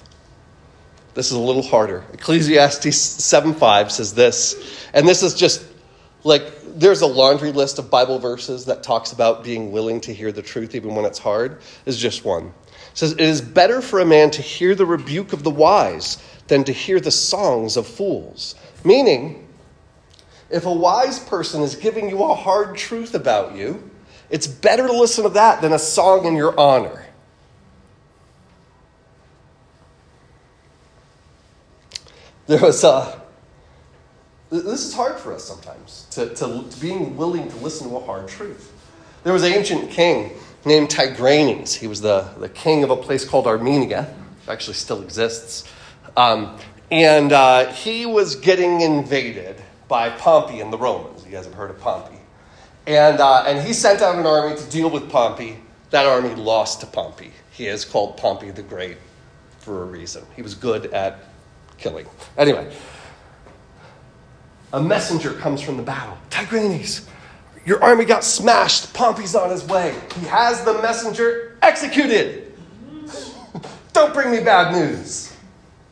This 1.17 1.29
is 1.29 1.33
a 1.33 1.41
little 1.41 1.63
harder. 1.63 2.05
Ecclesiastes 2.13 2.95
7 2.95 3.55
5 3.55 3.91
says 3.91 4.13
this, 4.13 4.87
and 4.93 5.09
this 5.09 5.23
is 5.23 5.35
just 5.35 5.65
like 6.25 6.45
there's 6.79 7.01
a 7.01 7.07
laundry 7.07 7.53
list 7.53 7.79
of 7.79 7.91
Bible 7.91 8.19
verses 8.19 8.67
that 8.67 8.83
talks 8.83 9.13
about 9.13 9.43
being 9.43 9.73
willing 9.73 9.99
to 10.03 10.13
hear 10.13 10.31
the 10.31 10.43
truth 10.43 10.75
even 10.75 10.95
when 10.95 11.07
it's 11.07 11.19
hard. 11.19 11.63
Is 11.87 11.97
just 11.97 12.27
one. 12.27 12.49
It 12.49 12.53
says, 12.93 13.13
It 13.13 13.21
is 13.21 13.41
better 13.41 13.81
for 13.81 14.01
a 14.01 14.05
man 14.05 14.31
to 14.33 14.43
hear 14.43 14.75
the 14.75 14.85
rebuke 14.85 15.33
of 15.33 15.43
the 15.43 15.51
wise 15.51 16.23
than 16.49 16.65
to 16.65 16.73
hear 16.73 17.01
the 17.01 17.11
songs 17.11 17.79
of 17.79 17.87
fools. 17.87 18.55
Meaning, 18.85 19.49
if 20.51 20.67
a 20.67 20.73
wise 20.73 21.19
person 21.19 21.63
is 21.63 21.77
giving 21.77 22.11
you 22.11 22.25
a 22.25 22.35
hard 22.35 22.77
truth 22.77 23.15
about 23.15 23.57
you, 23.57 23.91
it's 24.29 24.47
better 24.47 24.87
to 24.87 24.93
listen 24.93 25.25
to 25.25 25.31
that 25.31 25.63
than 25.63 25.73
a 25.73 25.79
song 25.79 26.27
in 26.27 26.37
your 26.37 26.59
honor. 26.61 27.06
There 32.47 32.61
was 32.61 32.85
a. 32.85 33.21
This 34.51 34.87
is 34.87 34.95
hard 34.95 35.19
for 35.19 35.35
us 35.35 35.43
sometimes, 35.43 36.07
to, 36.13 36.29
to, 36.29 36.65
to 36.71 36.81
being 36.81 37.17
willing 37.17 37.49
to 37.49 37.57
listen 37.57 37.89
to 37.89 37.97
a 37.97 38.01
hard 38.01 38.29
truth. 38.29 38.73
There 39.25 39.33
was 39.33 39.43
an 39.43 39.53
ancient 39.53 39.91
king 39.91 40.33
named 40.65 40.89
Tigranes. 40.89 41.75
He 41.75 41.89
was 41.89 42.01
the, 42.01 42.29
the 42.39 42.49
king 42.49 42.85
of 42.85 42.91
a 42.91 42.97
place 42.97 43.25
called 43.25 43.49
Armenia, 43.49 44.15
actually 44.47 44.75
still 44.75 45.03
exists. 45.03 45.69
Um, 46.17 46.57
and 46.93 47.33
uh, 47.33 47.73
he 47.73 48.07
was 48.07 48.37
getting 48.37 48.83
invaded 48.83 49.61
by 49.89 50.11
Pompey 50.11 50.61
and 50.61 50.73
the 50.73 50.79
Romans. 50.79 51.25
You 51.25 51.33
guys 51.33 51.45
have 51.45 51.55
heard 51.55 51.71
of 51.71 51.81
Pompey. 51.81 52.19
And, 52.87 53.19
uh, 53.19 53.43
and 53.49 53.67
he 53.67 53.73
sent 53.73 54.01
out 54.01 54.17
an 54.17 54.25
army 54.27 54.57
to 54.57 54.71
deal 54.71 54.89
with 54.89 55.11
Pompey. 55.11 55.59
That 55.91 56.07
army 56.07 56.37
lost 56.37 56.81
to 56.81 56.87
Pompey. 56.87 57.33
He 57.51 57.67
is 57.67 57.85
called 57.85 58.17
Pompey 58.17 58.53
the 58.53 58.63
Great 58.63 58.99
for 59.59 59.83
a 59.83 59.87
reason. 59.87 60.25
He 60.37 60.43
was 60.43 60.55
good 60.55 60.87
at 60.93 61.19
killing. 61.79 62.07
Anyway, 62.37 62.73
a 64.73 64.81
messenger 64.81 65.33
comes 65.35 65.61
from 65.61 65.77
the 65.77 65.83
battle. 65.83 66.17
Tigranes, 66.31 67.07
your 67.65 67.83
army 67.83 68.05
got 68.05 68.25
smashed. 68.25 68.93
Pompey's 68.95 69.35
on 69.35 69.51
his 69.51 69.65
way. 69.65 69.95
He 70.21 70.27
has 70.27 70.63
the 70.65 70.75
messenger 70.83 71.57
executed. 71.63 72.55
Don't 73.93 74.13
bring 74.13 74.31
me 74.31 74.41
bad 74.41 74.73
news. 74.73 75.35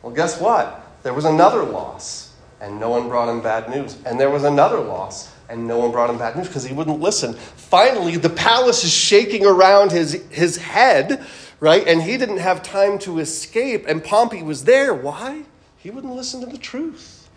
Well, 0.01 0.13
guess 0.13 0.39
what? 0.39 0.85
There 1.03 1.13
was 1.13 1.25
another 1.25 1.63
loss, 1.63 2.33
and 2.61 2.79
no 2.79 2.89
one 2.89 3.09
brought 3.09 3.29
him 3.29 3.41
bad 3.41 3.69
news. 3.69 3.97
And 4.05 4.19
there 4.19 4.29
was 4.29 4.43
another 4.43 4.79
loss, 4.79 5.33
and 5.49 5.67
no 5.67 5.79
one 5.79 5.91
brought 5.91 6.09
him 6.09 6.17
bad 6.17 6.35
news 6.35 6.47
because 6.47 6.63
he 6.63 6.73
wouldn't 6.73 6.99
listen. 6.99 7.33
Finally, 7.33 8.17
the 8.17 8.29
palace 8.29 8.83
is 8.83 8.91
shaking 8.91 9.45
around 9.45 9.91
his, 9.91 10.23
his 10.29 10.57
head, 10.57 11.25
right? 11.59 11.87
And 11.87 12.01
he 12.01 12.17
didn't 12.17 12.37
have 12.37 12.61
time 12.63 12.99
to 12.99 13.19
escape, 13.19 13.85
and 13.87 14.03
Pompey 14.03 14.43
was 14.43 14.63
there. 14.65 14.93
Why? 14.93 15.43
He 15.85 15.91
wouldn't 15.91 16.15
listen 16.15 16.39
to 16.39 16.47
the 16.47 16.57
truth. 16.57 17.29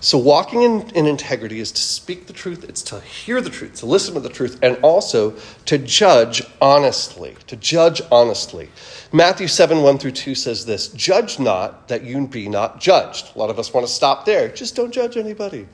So, 0.00 0.18
walking 0.18 0.60
in, 0.60 0.90
in, 0.90 1.06
integrity 1.06 1.60
is 1.60 1.72
to 1.72 1.80
speak 1.80 2.26
the 2.26 2.34
truth, 2.34 2.62
it's 2.68 2.82
to 2.82 3.00
hear 3.00 3.40
the 3.40 3.48
truth, 3.48 3.76
to 3.76 3.86
listen 3.86 4.12
to 4.12 4.20
the 4.20 4.28
truth, 4.28 4.58
and 4.60 4.76
also 4.82 5.34
to 5.64 5.78
judge 5.78 6.42
honestly. 6.60 7.38
To 7.46 7.56
judge 7.56 8.02
honestly. 8.12 8.68
Matthew 9.12 9.48
7 9.48 9.80
1 9.80 9.96
through 9.96 10.10
2 10.10 10.34
says 10.34 10.66
this 10.66 10.88
Judge 10.88 11.38
not 11.38 11.88
that 11.88 12.04
you 12.04 12.26
be 12.26 12.50
not 12.50 12.78
judged. 12.78 13.34
A 13.34 13.38
lot 13.38 13.48
of 13.48 13.58
us 13.58 13.72
want 13.72 13.86
to 13.86 13.90
stop 13.90 14.26
there. 14.26 14.48
Just 14.48 14.76
don't 14.76 14.92
judge 14.92 15.16
anybody. 15.16 15.66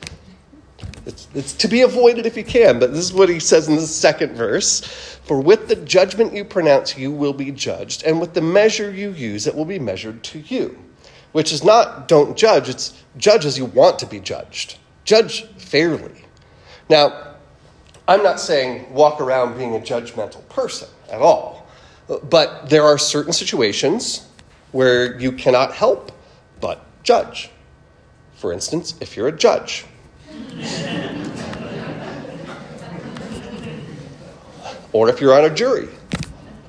It's, 1.05 1.29
it's 1.35 1.53
to 1.55 1.69
be 1.69 1.83
avoided 1.83 2.27
if 2.27 2.37
you 2.37 2.45
can, 2.45 2.79
but 2.79 2.93
this 2.93 3.05
is 3.05 3.12
what 3.12 3.29
he 3.29 3.41
says 3.41 3.69
in 3.69 3.77
the 3.77 3.83
second 3.83 4.37
verse 4.37 4.81
For 5.25 5.41
with 5.41 5.69
the 5.69 5.77
judgment 5.77 6.33
you 6.33 6.45
pronounce, 6.45 6.97
you 6.97 7.11
will 7.11 7.33
be 7.33 7.51
judged, 7.51 8.05
and 8.05 8.21
with 8.21 8.35
the 8.35 8.41
measure 8.41 8.91
you 8.91 9.11
use, 9.11 9.47
it 9.47 9.55
will 9.55 9.65
be 9.65 9.79
measured 9.79 10.23
to 10.25 10.38
you 10.38 10.79
which 11.33 11.53
is 11.53 11.65
not 11.65 12.09
don't 12.09 12.37
judge, 12.37 12.69
it's 12.69 13.03
judge 13.17 13.45
as 13.45 13.59
you 13.59 13.65
want 13.67 13.99
to 13.99 14.07
be 14.07 14.21
judged. 14.21 14.79
Judge 15.05 15.47
fairly. 15.57 16.25
Now, 16.88 17.35
I'm 18.07 18.23
not 18.23 18.38
saying 18.38 18.93
walk 18.93 19.21
around 19.21 19.57
being 19.57 19.75
a 19.75 19.81
judgmental 19.81 20.47
person 20.49 20.88
at 21.11 21.21
all, 21.21 21.67
but 22.29 22.69
there 22.69 22.85
are 22.85 22.99
certain 22.99 23.33
situations 23.33 24.29
where 24.73 25.19
you 25.19 25.33
cannot 25.33 25.73
help 25.73 26.12
but 26.61 26.85
judge. 27.03 27.51
For 28.35 28.53
instance, 28.53 28.95
if 29.01 29.17
you're 29.17 29.29
a 29.29 29.37
judge. 29.37 29.87
or 34.92 35.09
if 35.09 35.21
you're 35.21 35.35
on 35.35 35.45
a 35.45 35.55
jury 35.55 35.88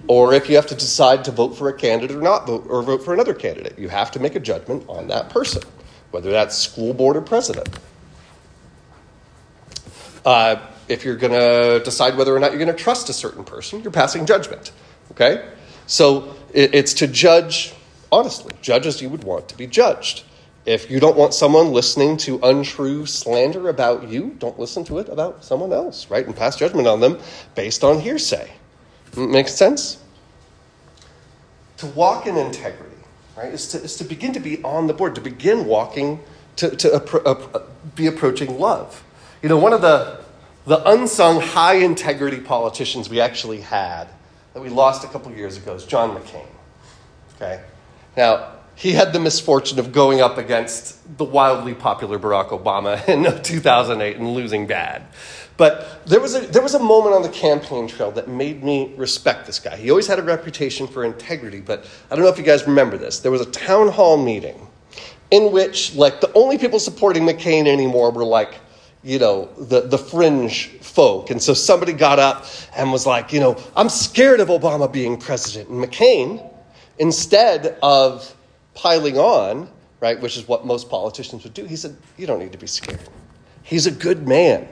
or 0.08 0.34
if 0.34 0.50
you 0.50 0.56
have 0.56 0.68
to 0.68 0.76
decide 0.76 1.26
to 1.26 1.32
vote 1.32 1.58
for 1.58 1.70
a 1.70 1.74
candidate 1.74 2.16
or 2.16 2.22
not 2.22 2.46
vote 2.46 2.66
or 2.68 2.84
vote 2.84 3.04
for 3.04 3.14
another 3.14 3.34
candidate. 3.34 3.80
You 3.80 3.90
have 3.90 4.12
to 4.12 4.20
make 4.20 4.36
a 4.36 4.40
judgment 4.40 4.86
on 4.88 5.08
that 5.08 5.30
person, 5.30 5.64
whether 6.12 6.32
that's 6.32 6.58
school 6.58 6.94
board 6.94 7.16
or 7.16 7.22
president. 7.22 7.70
Uh, 10.26 10.58
if 10.88 11.06
you're 11.06 11.16
going 11.16 11.34
to 11.34 11.82
decide 11.84 12.18
whether 12.18 12.36
or 12.36 12.40
not 12.40 12.52
you're 12.52 12.64
going 12.64 12.76
to 12.76 12.84
trust 12.84 13.10
a 13.10 13.14
certain 13.14 13.44
person, 13.44 13.82
you're 13.82 13.92
passing 13.92 14.26
judgment. 14.26 14.72
Okay? 15.12 15.48
So 15.88 16.36
it, 16.54 16.76
it's 16.76 16.94
to 16.96 17.08
judge 17.08 17.74
honestly, 18.14 18.54
judge 18.62 18.86
as 18.86 19.02
you 19.02 19.10
would 19.10 19.24
want 19.24 19.50
to 19.50 19.58
be 19.58 19.68
judged. 19.68 20.24
If 20.66 20.90
you 20.90 21.00
don't 21.02 21.18
want 21.18 21.34
someone 21.34 21.74
listening 21.74 22.16
to 22.18 22.40
untrue 22.42 23.06
slander 23.06 23.68
about 23.68 24.08
you, 24.08 24.36
don't 24.40 24.58
listen 24.58 24.86
to 24.86 25.00
it 25.00 25.10
about 25.10 25.44
someone 25.44 25.74
else, 25.74 26.10
right? 26.10 26.26
And 26.26 26.36
pass 26.36 26.56
judgment 26.56 26.88
on 26.88 27.02
them 27.02 27.20
based 27.54 27.84
on 27.84 28.00
hearsay. 28.00 28.50
Makes 29.18 29.54
sense? 29.54 30.02
To 31.78 31.88
walk 31.88 32.28
in 32.28 32.38
integrity, 32.38 32.96
right, 33.36 33.52
is 33.54 33.68
to, 33.70 33.84
is 33.84 33.98
to 33.98 34.06
begin 34.06 34.32
to 34.34 34.40
be 34.40 34.64
on 34.64 34.88
the 34.88 34.94
board, 34.94 35.16
to 35.16 35.22
begin 35.22 35.66
walking, 35.66 36.22
to, 36.56 36.70
to 36.78 36.88
appro- 36.90 37.26
uh, 37.26 37.60
be 37.96 38.08
approaching 38.08 38.58
love. 38.58 39.04
You 39.42 39.50
know, 39.50 39.58
one 39.58 39.74
of 39.74 39.82
the, 39.82 40.22
the 40.66 40.90
unsung 40.90 41.42
high 41.42 41.76
integrity 41.76 42.40
politicians 42.40 43.10
we 43.10 43.20
actually 43.20 43.60
had 43.60 44.08
that 44.54 44.62
we 44.62 44.70
lost 44.70 45.04
a 45.04 45.08
couple 45.08 45.32
years 45.34 45.58
ago 45.58 45.74
is 45.74 45.86
John 45.86 46.16
McCain. 46.16 46.48
Okay? 47.36 47.62
Now, 48.16 48.52
he 48.76 48.94
had 48.94 49.14
the 49.14 49.20
misfortune 49.20 49.80
of 49.80 49.92
going 49.92 50.22
up 50.22 50.38
against 50.38 51.18
the 51.18 51.24
wildly 51.24 51.74
popular 51.74 52.18
Barack 52.18 52.50
Obama 52.50 53.08
in 53.08 53.42
2008 53.44 54.18
and 54.18 54.34
losing 54.34 54.68
bad. 54.68 55.04
But 55.56 56.06
there 56.08 56.20
was, 56.20 56.34
a, 56.34 56.40
there 56.40 56.64
was 56.64 56.74
a 56.74 56.80
moment 56.80 57.16
on 57.16 57.22
the 57.22 57.30
campaign 57.30 57.88
trail 57.88 58.12
that 58.12 58.28
made 58.28 58.64
me 58.64 58.94
respect 58.98 59.46
this 59.46 59.60
guy. 59.60 59.76
He 59.76 59.92
always 59.92 60.08
had 60.08 60.18
a 60.18 60.24
reputation 60.24 60.88
for 60.88 61.04
integrity, 61.04 61.62
but 61.62 61.86
I 62.10 62.16
don't 62.16 62.26
know 62.26 62.32
if 62.32 62.40
you 62.40 62.44
guys 62.44 62.66
remember 62.66 62.98
this. 62.98 63.20
There 63.20 63.32
was 63.32 63.42
a 63.42 63.52
town 63.52 63.90
hall 63.90 64.18
meeting 64.18 64.68
in 65.30 65.52
which, 65.52 65.96
like, 65.96 66.22
the 66.22 66.32
only 66.34 66.58
people 66.58 66.80
supporting 66.80 67.24
McCain 67.24 67.68
anymore 67.68 68.12
were, 68.12 68.26
like, 68.26 68.56
you 69.04 69.20
know, 69.20 69.50
the, 69.58 69.82
the 69.82 69.98
fringe 69.98 70.70
folk. 70.80 71.30
And 71.30 71.42
so 71.42 71.54
somebody 71.54 71.94
got 71.94 72.20
up 72.20 72.46
and 72.76 72.92
was 72.92 73.06
like, 73.06 73.34
you 73.34 73.40
know, 73.40 73.62
I'm 73.76 73.90
scared 73.90 74.40
of 74.40 74.48
Obama 74.48 74.92
being 74.92 75.18
president. 75.18 75.70
And 75.70 75.84
McCain, 75.84 76.50
instead 76.98 77.78
of 77.84 78.34
piling 78.74 79.18
on, 79.18 79.70
right, 80.00 80.20
which 80.20 80.38
is 80.38 80.48
what 80.48 80.66
most 80.66 80.90
politicians 80.90 81.44
would 81.44 81.54
do, 81.54 81.66
he 81.66 81.76
said, 81.76 81.96
You 82.18 82.28
don't 82.28 82.40
need 82.40 82.52
to 82.52 82.58
be 82.58 82.68
scared. 82.68 83.00
He's 83.64 83.88
a 83.88 83.92
good 83.92 84.28
man. 84.28 84.68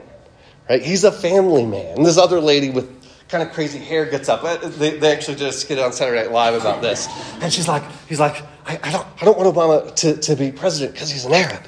Right? 0.68 0.82
He's 0.82 1.04
a 1.04 1.12
family 1.12 1.66
man. 1.66 1.96
And 1.96 2.06
this 2.06 2.18
other 2.18 2.40
lady 2.40 2.70
with 2.70 3.02
kind 3.32 3.42
of 3.42 3.54
crazy 3.54 3.78
hair 3.78 4.04
gets 4.04 4.28
up. 4.28 4.44
Uh, 4.44 4.56
they, 4.68 4.98
they 4.98 5.10
actually 5.10 5.42
a 5.46 5.50
skit 5.50 5.78
on 5.78 5.92
Saturday 5.92 6.20
Night 6.20 6.32
Live 6.32 6.54
about 6.54 6.82
this. 6.82 7.08
And 7.40 7.50
she's 7.50 7.66
like, 7.66 7.82
he's 8.06 8.20
like, 8.20 8.42
I, 8.66 8.78
I 8.82 8.92
don't, 8.92 9.06
I 9.20 9.24
don't 9.24 9.38
want 9.38 9.54
Obama 9.54 9.94
to, 9.96 10.18
to 10.18 10.36
be 10.36 10.52
president 10.52 10.92
because 10.92 11.10
he's 11.10 11.24
an 11.24 11.32
Arab. 11.32 11.62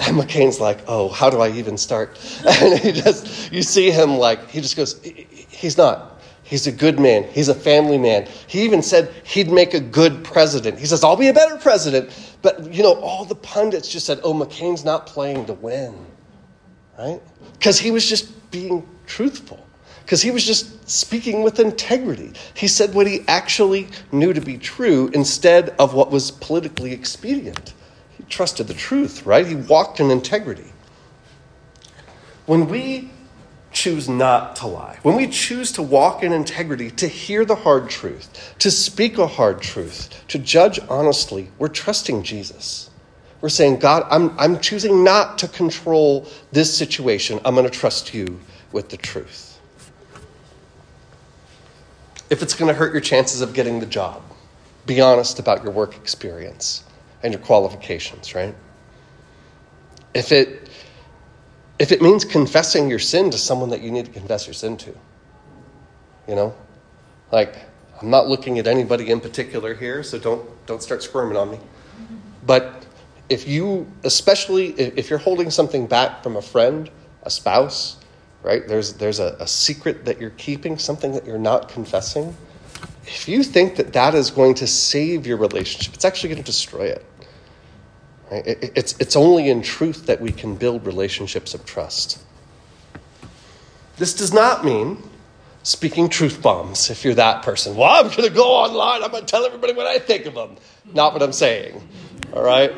And 0.00 0.16
McCain's 0.16 0.60
like, 0.60 0.80
oh, 0.88 1.08
how 1.08 1.30
do 1.30 1.40
I 1.40 1.50
even 1.50 1.78
start? 1.78 2.18
And 2.46 2.78
he 2.78 2.92
just, 2.92 3.52
you 3.52 3.62
see 3.62 3.90
him 3.90 4.16
like, 4.16 4.48
he 4.50 4.60
just 4.60 4.76
goes, 4.76 5.00
he's 5.02 5.78
not. 5.78 6.17
He's 6.48 6.66
a 6.66 6.72
good 6.72 6.98
man. 6.98 7.24
He's 7.24 7.48
a 7.48 7.54
family 7.54 7.98
man. 7.98 8.26
He 8.46 8.62
even 8.62 8.80
said 8.80 9.12
he'd 9.22 9.50
make 9.50 9.74
a 9.74 9.80
good 9.80 10.24
president. 10.24 10.78
He 10.78 10.86
says, 10.86 11.04
I'll 11.04 11.14
be 11.14 11.28
a 11.28 11.34
better 11.34 11.58
president. 11.58 12.08
But, 12.40 12.72
you 12.72 12.82
know, 12.82 12.94
all 12.94 13.26
the 13.26 13.34
pundits 13.34 13.86
just 13.86 14.06
said, 14.06 14.18
oh, 14.22 14.32
McCain's 14.32 14.82
not 14.82 15.06
playing 15.06 15.44
to 15.44 15.52
win, 15.52 15.94
right? 16.98 17.20
Because 17.52 17.78
he 17.78 17.90
was 17.90 18.08
just 18.08 18.50
being 18.50 18.88
truthful, 19.04 19.62
because 20.06 20.22
he 20.22 20.30
was 20.30 20.42
just 20.42 20.88
speaking 20.88 21.42
with 21.42 21.60
integrity. 21.60 22.32
He 22.54 22.66
said 22.66 22.94
what 22.94 23.06
he 23.06 23.26
actually 23.28 23.86
knew 24.10 24.32
to 24.32 24.40
be 24.40 24.56
true 24.56 25.10
instead 25.12 25.74
of 25.78 25.92
what 25.92 26.10
was 26.10 26.30
politically 26.30 26.92
expedient. 26.92 27.74
He 28.16 28.22
trusted 28.24 28.68
the 28.68 28.74
truth, 28.74 29.26
right? 29.26 29.46
He 29.46 29.56
walked 29.56 30.00
in 30.00 30.10
integrity. 30.10 30.72
When 32.46 32.68
we 32.68 33.10
choose 33.78 34.08
not 34.08 34.56
to 34.56 34.66
lie, 34.66 34.98
when 35.02 35.14
we 35.14 35.28
choose 35.28 35.70
to 35.70 35.82
walk 35.82 36.24
in 36.24 36.32
integrity, 36.32 36.90
to 36.90 37.06
hear 37.06 37.44
the 37.44 37.54
hard 37.54 37.88
truth, 37.88 38.56
to 38.58 38.72
speak 38.72 39.18
a 39.18 39.26
hard 39.28 39.62
truth, 39.62 40.24
to 40.26 40.36
judge 40.36 40.80
honestly, 40.88 41.48
we're 41.58 41.68
trusting 41.68 42.24
Jesus. 42.24 42.90
We're 43.40 43.50
saying, 43.50 43.78
God, 43.78 44.04
I'm, 44.10 44.36
I'm 44.36 44.58
choosing 44.58 45.04
not 45.04 45.38
to 45.38 45.48
control 45.48 46.26
this 46.50 46.76
situation. 46.76 47.38
I'm 47.44 47.54
going 47.54 47.70
to 47.70 47.70
trust 47.70 48.12
you 48.12 48.40
with 48.72 48.88
the 48.88 48.96
truth. 48.96 49.60
If 52.30 52.42
it's 52.42 52.54
going 52.54 52.68
to 52.68 52.74
hurt 52.74 52.92
your 52.92 53.00
chances 53.00 53.42
of 53.42 53.54
getting 53.54 53.78
the 53.78 53.86
job, 53.86 54.22
be 54.86 55.00
honest 55.00 55.38
about 55.38 55.62
your 55.62 55.72
work 55.72 55.94
experience 55.94 56.82
and 57.22 57.32
your 57.32 57.42
qualifications, 57.42 58.34
right? 58.34 58.56
If 60.14 60.32
it 60.32 60.67
if 61.78 61.92
it 61.92 62.02
means 62.02 62.24
confessing 62.24 62.90
your 62.90 62.98
sin 62.98 63.30
to 63.30 63.38
someone 63.38 63.70
that 63.70 63.82
you 63.82 63.90
need 63.90 64.06
to 64.06 64.12
confess 64.12 64.46
your 64.46 64.54
sin 64.54 64.76
to. 64.78 64.94
You 66.26 66.34
know? 66.34 66.54
Like, 67.30 67.56
I'm 68.00 68.10
not 68.10 68.28
looking 68.28 68.58
at 68.58 68.66
anybody 68.66 69.10
in 69.10 69.20
particular 69.20 69.74
here, 69.74 70.02
so 70.02 70.18
don't, 70.18 70.48
don't 70.66 70.82
start 70.82 71.02
squirming 71.02 71.36
on 71.36 71.50
me. 71.50 71.58
But 72.46 72.86
if 73.28 73.46
you, 73.46 73.86
especially 74.04 74.70
if 74.70 75.10
you're 75.10 75.18
holding 75.18 75.50
something 75.50 75.86
back 75.86 76.22
from 76.22 76.36
a 76.36 76.42
friend, 76.42 76.90
a 77.22 77.30
spouse, 77.30 77.96
right? 78.42 78.66
There's, 78.66 78.94
there's 78.94 79.18
a, 79.18 79.36
a 79.40 79.46
secret 79.46 80.04
that 80.04 80.20
you're 80.20 80.30
keeping, 80.30 80.78
something 80.78 81.12
that 81.12 81.26
you're 81.26 81.38
not 81.38 81.68
confessing. 81.68 82.36
If 83.06 83.28
you 83.28 83.42
think 83.42 83.76
that 83.76 83.92
that 83.92 84.14
is 84.14 84.30
going 84.30 84.54
to 84.54 84.66
save 84.66 85.26
your 85.26 85.36
relationship, 85.36 85.94
it's 85.94 86.04
actually 86.04 86.30
going 86.30 86.42
to 86.42 86.46
destroy 86.46 86.86
it. 86.86 87.04
It's, 88.30 88.94
it's 88.98 89.16
only 89.16 89.48
in 89.48 89.62
truth 89.62 90.06
that 90.06 90.20
we 90.20 90.32
can 90.32 90.54
build 90.54 90.84
relationships 90.84 91.54
of 91.54 91.64
trust. 91.64 92.22
This 93.96 94.14
does 94.14 94.32
not 94.32 94.64
mean 94.64 95.02
speaking 95.62 96.08
truth 96.08 96.40
bombs 96.40 96.90
if 96.90 97.04
you're 97.04 97.14
that 97.14 97.42
person. 97.42 97.74
Well, 97.76 97.88
I'm 97.88 98.08
going 98.10 98.28
to 98.28 98.34
go 98.34 98.52
online, 98.52 99.02
I'm 99.02 99.10
going 99.10 99.24
to 99.24 99.30
tell 99.30 99.44
everybody 99.44 99.72
what 99.72 99.86
I 99.86 99.98
think 99.98 100.26
of 100.26 100.34
them. 100.34 100.56
Not 100.92 101.12
what 101.12 101.22
I'm 101.22 101.32
saying. 101.32 101.86
All 102.32 102.42
right? 102.42 102.72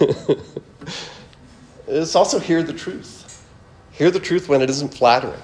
it's 1.86 2.14
also 2.14 2.38
hear 2.38 2.62
the 2.62 2.72
truth. 2.72 3.44
Hear 3.92 4.10
the 4.10 4.20
truth 4.20 4.48
when 4.48 4.62
it 4.62 4.70
isn't 4.70 4.94
flattering. 4.94 5.40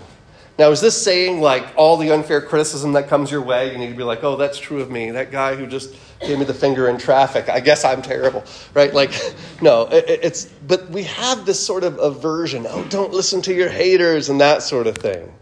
Now, 0.56 0.70
is 0.70 0.80
this 0.80 1.00
saying 1.00 1.40
like 1.40 1.66
all 1.76 1.96
the 1.96 2.12
unfair 2.12 2.40
criticism 2.40 2.92
that 2.92 3.08
comes 3.08 3.30
your 3.30 3.42
way, 3.42 3.72
you 3.72 3.78
need 3.78 3.88
to 3.88 3.96
be 3.96 4.04
like, 4.04 4.22
oh, 4.22 4.36
that's 4.36 4.58
true 4.58 4.80
of 4.80 4.90
me. 4.90 5.10
That 5.10 5.32
guy 5.32 5.56
who 5.56 5.66
just 5.66 5.96
gave 6.20 6.38
me 6.38 6.44
the 6.44 6.54
finger 6.54 6.88
in 6.88 6.96
traffic, 6.96 7.48
I 7.48 7.58
guess 7.58 7.84
I'm 7.84 8.02
terrible, 8.02 8.44
right? 8.72 8.94
Like, 8.94 9.12
no, 9.60 9.88
it, 9.90 10.04
it's, 10.08 10.44
but 10.66 10.88
we 10.90 11.02
have 11.04 11.44
this 11.44 11.64
sort 11.64 11.82
of 11.82 11.98
aversion. 11.98 12.66
Oh, 12.68 12.84
don't 12.88 13.12
listen 13.12 13.42
to 13.42 13.54
your 13.54 13.68
haters 13.68 14.28
and 14.28 14.40
that 14.40 14.62
sort 14.62 14.86
of 14.86 14.96
thing. 14.96 15.32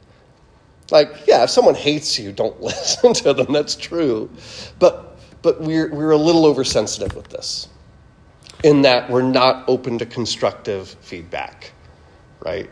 Like, 0.90 1.26
yeah, 1.26 1.42
if 1.44 1.50
someone 1.50 1.74
hates 1.74 2.18
you, 2.18 2.32
don't 2.32 2.58
listen 2.62 3.12
to 3.14 3.34
them. 3.34 3.52
That's 3.52 3.76
true. 3.76 4.30
But, 4.78 5.18
but 5.42 5.60
we're, 5.60 5.92
we're 5.92 6.12
a 6.12 6.16
little 6.16 6.46
oversensitive 6.46 7.14
with 7.14 7.28
this 7.28 7.68
in 8.64 8.82
that 8.82 9.10
we're 9.10 9.22
not 9.22 9.68
open 9.68 9.98
to 9.98 10.06
constructive 10.06 10.88
feedback, 11.00 11.72
right? 12.40 12.70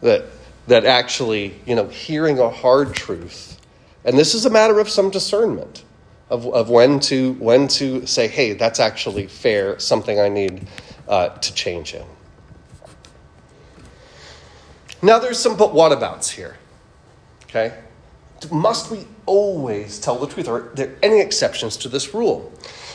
That 0.00 0.24
that 0.66 0.84
actually, 0.84 1.60
you 1.66 1.74
know, 1.74 1.88
hearing 1.88 2.38
a 2.38 2.50
hard 2.50 2.94
truth, 2.94 3.60
and 4.04 4.18
this 4.18 4.34
is 4.34 4.46
a 4.46 4.50
matter 4.50 4.78
of 4.78 4.88
some 4.88 5.10
discernment 5.10 5.84
of, 6.30 6.46
of 6.46 6.68
when 6.68 7.00
to 7.00 7.34
when 7.34 7.68
to 7.68 8.06
say, 8.06 8.28
hey, 8.28 8.52
that's 8.52 8.80
actually 8.80 9.26
fair, 9.26 9.78
something 9.78 10.18
I 10.18 10.28
need 10.28 10.66
uh, 11.08 11.28
to 11.28 11.54
change 11.54 11.94
in. 11.94 12.04
Now 15.02 15.18
there's 15.18 15.38
some 15.38 15.56
but 15.56 15.70
whatabouts 15.70 16.30
here. 16.30 16.56
Okay? 17.44 17.78
Must 18.50 18.90
we 18.90 19.06
always 19.24 19.98
tell 19.98 20.18
the 20.18 20.26
truth? 20.26 20.48
Are 20.48 20.70
there 20.74 20.96
any 21.02 21.20
exceptions 21.20 21.76
to 21.78 21.88
this 21.88 22.12
rule? 22.12 22.52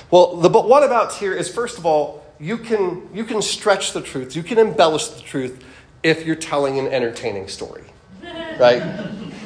Well, 0.09 0.35
the 0.35 0.49
but 0.49 0.65
whatabouts 0.65 1.17
here 1.17 1.33
is 1.33 1.53
first 1.53 1.77
of 1.77 1.85
all, 1.85 2.25
you 2.39 2.57
can 2.57 3.07
you 3.13 3.23
can 3.23 3.41
stretch 3.41 3.93
the 3.93 4.01
truth, 4.01 4.35
you 4.35 4.43
can 4.43 4.57
embellish 4.57 5.07
the 5.07 5.21
truth 5.21 5.63
if 6.03 6.25
you're 6.25 6.35
telling 6.35 6.79
an 6.79 6.87
entertaining 6.87 7.47
story, 7.47 7.83
right? 8.59 8.81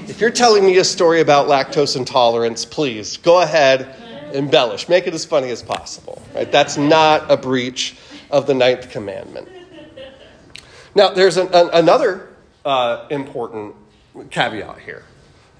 if 0.07 0.21
you're 0.21 0.31
telling 0.31 0.65
me 0.65 0.77
a 0.77 0.83
story 0.83 1.21
about 1.21 1.47
lactose 1.47 1.95
intolerance, 1.95 2.63
please 2.63 3.17
go 3.17 3.41
ahead, 3.41 3.95
embellish, 4.33 4.87
make 4.87 5.07
it 5.07 5.13
as 5.13 5.25
funny 5.25 5.49
as 5.49 5.63
possible, 5.63 6.21
right? 6.33 6.51
That's 6.51 6.77
not 6.77 7.29
a 7.31 7.37
breach 7.37 7.97
of 8.29 8.47
the 8.47 8.53
ninth 8.53 8.89
commandment. 8.91 9.47
Now, 10.93 11.09
there's 11.09 11.37
an, 11.37 11.47
an, 11.53 11.69
another 11.73 12.29
uh, 12.63 13.07
important 13.09 13.75
caveat 14.29 14.79
here 14.79 15.03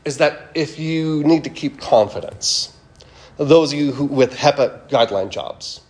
is 0.06 0.20
that 0.20 0.52
if 0.54 0.80
you 0.80 1.24
need 1.24 1.44
to 1.44 1.50
keep 1.50 1.80
confidence, 1.80 2.76
those 3.38 3.74
of 3.74 3.80
you 3.80 3.92
who, 3.92 4.06
with 4.06 4.36
HIPAA 4.36 4.88
guideline 4.90 5.30
jobs, 5.30 5.82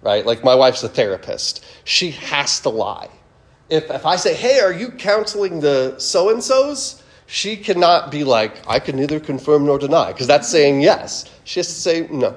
right? 0.00 0.26
Like 0.26 0.42
my 0.42 0.54
wife's 0.54 0.82
a 0.82 0.88
therapist, 0.88 1.64
she 1.84 2.10
has 2.12 2.60
to 2.60 2.70
lie 2.70 3.08
if, 3.72 3.90
if 3.90 4.04
I 4.04 4.16
say, 4.16 4.34
hey, 4.34 4.60
are 4.60 4.72
you 4.72 4.90
counseling 4.90 5.58
the 5.58 5.98
so 5.98 6.28
and 6.28 6.44
so's? 6.44 7.02
She 7.26 7.56
cannot 7.56 8.10
be 8.10 8.22
like, 8.22 8.60
I 8.68 8.78
can 8.78 8.96
neither 8.96 9.18
confirm 9.18 9.64
nor 9.64 9.78
deny, 9.78 10.12
because 10.12 10.26
that's 10.26 10.46
saying 10.46 10.82
yes. 10.82 11.30
She 11.44 11.60
has 11.60 11.68
to 11.68 11.72
say 11.72 12.06
no. 12.10 12.36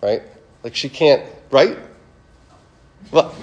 Right? 0.00 0.22
Like 0.62 0.76
she 0.76 0.88
can't, 0.88 1.28
right? 1.50 1.76
Well. 3.10 3.34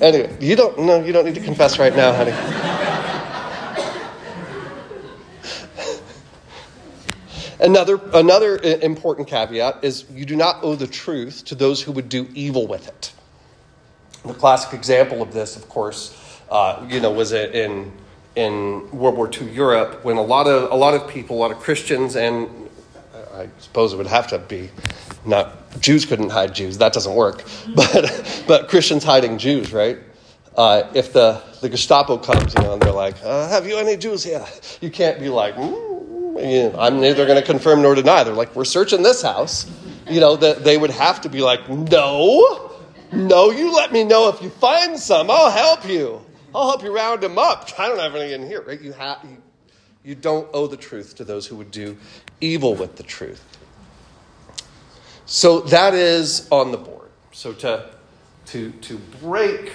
Anyway, 0.00 0.36
you 0.40 0.54
don't 0.54 0.78
no, 0.78 1.02
you 1.04 1.12
don't 1.12 1.24
need 1.24 1.34
to 1.34 1.40
confess 1.40 1.78
right 1.78 1.94
now, 1.94 2.12
honey. 2.12 2.63
Another, 7.60 8.00
another 8.12 8.58
important 8.58 9.28
caveat 9.28 9.82
is 9.82 10.04
you 10.10 10.24
do 10.24 10.36
not 10.36 10.62
owe 10.62 10.74
the 10.74 10.86
truth 10.86 11.44
to 11.46 11.54
those 11.54 11.82
who 11.82 11.92
would 11.92 12.08
do 12.08 12.28
evil 12.34 12.66
with 12.66 12.88
it. 12.88 13.12
The 14.24 14.34
classic 14.34 14.72
example 14.74 15.22
of 15.22 15.32
this, 15.32 15.56
of 15.56 15.68
course, 15.68 16.40
uh, 16.50 16.86
you 16.88 17.00
know, 17.00 17.12
was 17.12 17.32
in, 17.32 17.92
in 18.36 18.90
World 18.90 19.16
War 19.16 19.30
II 19.30 19.50
Europe 19.50 20.04
when 20.04 20.16
a 20.16 20.22
lot, 20.22 20.46
of, 20.46 20.70
a 20.70 20.74
lot 20.74 20.94
of 20.94 21.08
people, 21.08 21.36
a 21.36 21.40
lot 21.40 21.50
of 21.50 21.58
Christians, 21.58 22.16
and 22.16 22.48
I 23.34 23.48
suppose 23.58 23.92
it 23.92 23.96
would 23.96 24.06
have 24.06 24.26
to 24.28 24.38
be 24.38 24.70
not 25.26 25.80
Jews 25.80 26.04
couldn't 26.04 26.30
hide 26.30 26.54
Jews. 26.54 26.78
That 26.78 26.92
doesn't 26.92 27.14
work. 27.14 27.44
But, 27.74 28.44
but 28.46 28.68
Christians 28.68 29.04
hiding 29.04 29.38
Jews, 29.38 29.72
right? 29.72 29.98
Uh, 30.56 30.84
if 30.94 31.12
the, 31.12 31.42
the 31.60 31.68
Gestapo 31.68 32.18
comes, 32.18 32.54
you 32.54 32.62
know, 32.62 32.74
and 32.74 32.82
they're 32.82 32.92
like, 32.92 33.16
uh, 33.24 33.48
"Have 33.48 33.66
you 33.66 33.76
any 33.76 33.96
Jews 33.96 34.22
here?" 34.22 34.44
You 34.80 34.90
can't 34.90 35.18
be 35.18 35.28
like, 35.28 35.56
mm, 35.56 35.93
I'm 36.36 37.00
neither 37.00 37.26
going 37.26 37.40
to 37.40 37.46
confirm 37.46 37.82
nor 37.82 37.94
deny. 37.94 38.24
They're 38.24 38.34
like, 38.34 38.54
we're 38.56 38.64
searching 38.64 39.02
this 39.02 39.22
house. 39.22 39.70
You 40.08 40.20
know, 40.20 40.36
that 40.36 40.64
they 40.64 40.76
would 40.76 40.90
have 40.90 41.22
to 41.22 41.28
be 41.28 41.40
like, 41.40 41.68
no, 41.68 42.72
no, 43.12 43.50
you 43.50 43.74
let 43.74 43.92
me 43.92 44.04
know 44.04 44.28
if 44.28 44.42
you 44.42 44.50
find 44.50 44.98
some. 44.98 45.30
I'll 45.30 45.50
help 45.50 45.88
you. 45.88 46.20
I'll 46.54 46.68
help 46.68 46.82
you 46.82 46.94
round 46.94 47.22
them 47.22 47.38
up. 47.38 47.68
I 47.78 47.88
don't 47.88 47.98
have 47.98 48.14
any 48.14 48.32
in 48.32 48.46
here, 48.46 48.62
right? 48.62 48.80
You, 48.80 48.92
have, 48.92 49.18
you, 49.24 49.36
you 50.04 50.14
don't 50.14 50.48
owe 50.52 50.66
the 50.66 50.76
truth 50.76 51.14
to 51.16 51.24
those 51.24 51.46
who 51.46 51.56
would 51.56 51.70
do 51.70 51.96
evil 52.40 52.74
with 52.74 52.96
the 52.96 53.02
truth. 53.02 53.42
So 55.26 55.60
that 55.60 55.94
is 55.94 56.46
on 56.50 56.70
the 56.70 56.76
board. 56.76 57.08
So 57.32 57.52
to, 57.54 57.90
to, 58.46 58.70
to 58.70 58.98
break 59.20 59.72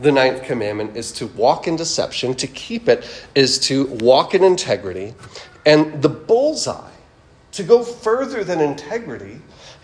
the 0.00 0.10
ninth 0.10 0.42
commandment 0.42 0.96
is 0.96 1.12
to 1.12 1.26
walk 1.28 1.68
in 1.68 1.76
deception, 1.76 2.34
to 2.34 2.46
keep 2.46 2.88
it 2.88 3.08
is 3.34 3.58
to 3.60 3.86
walk 3.86 4.34
in 4.34 4.42
integrity, 4.42 5.14
and 5.66 6.02
the 6.02 6.08
bullseye, 6.08 6.90
to 7.52 7.62
go 7.62 7.82
further 7.82 8.44
than 8.44 8.60
integrity, 8.60 9.40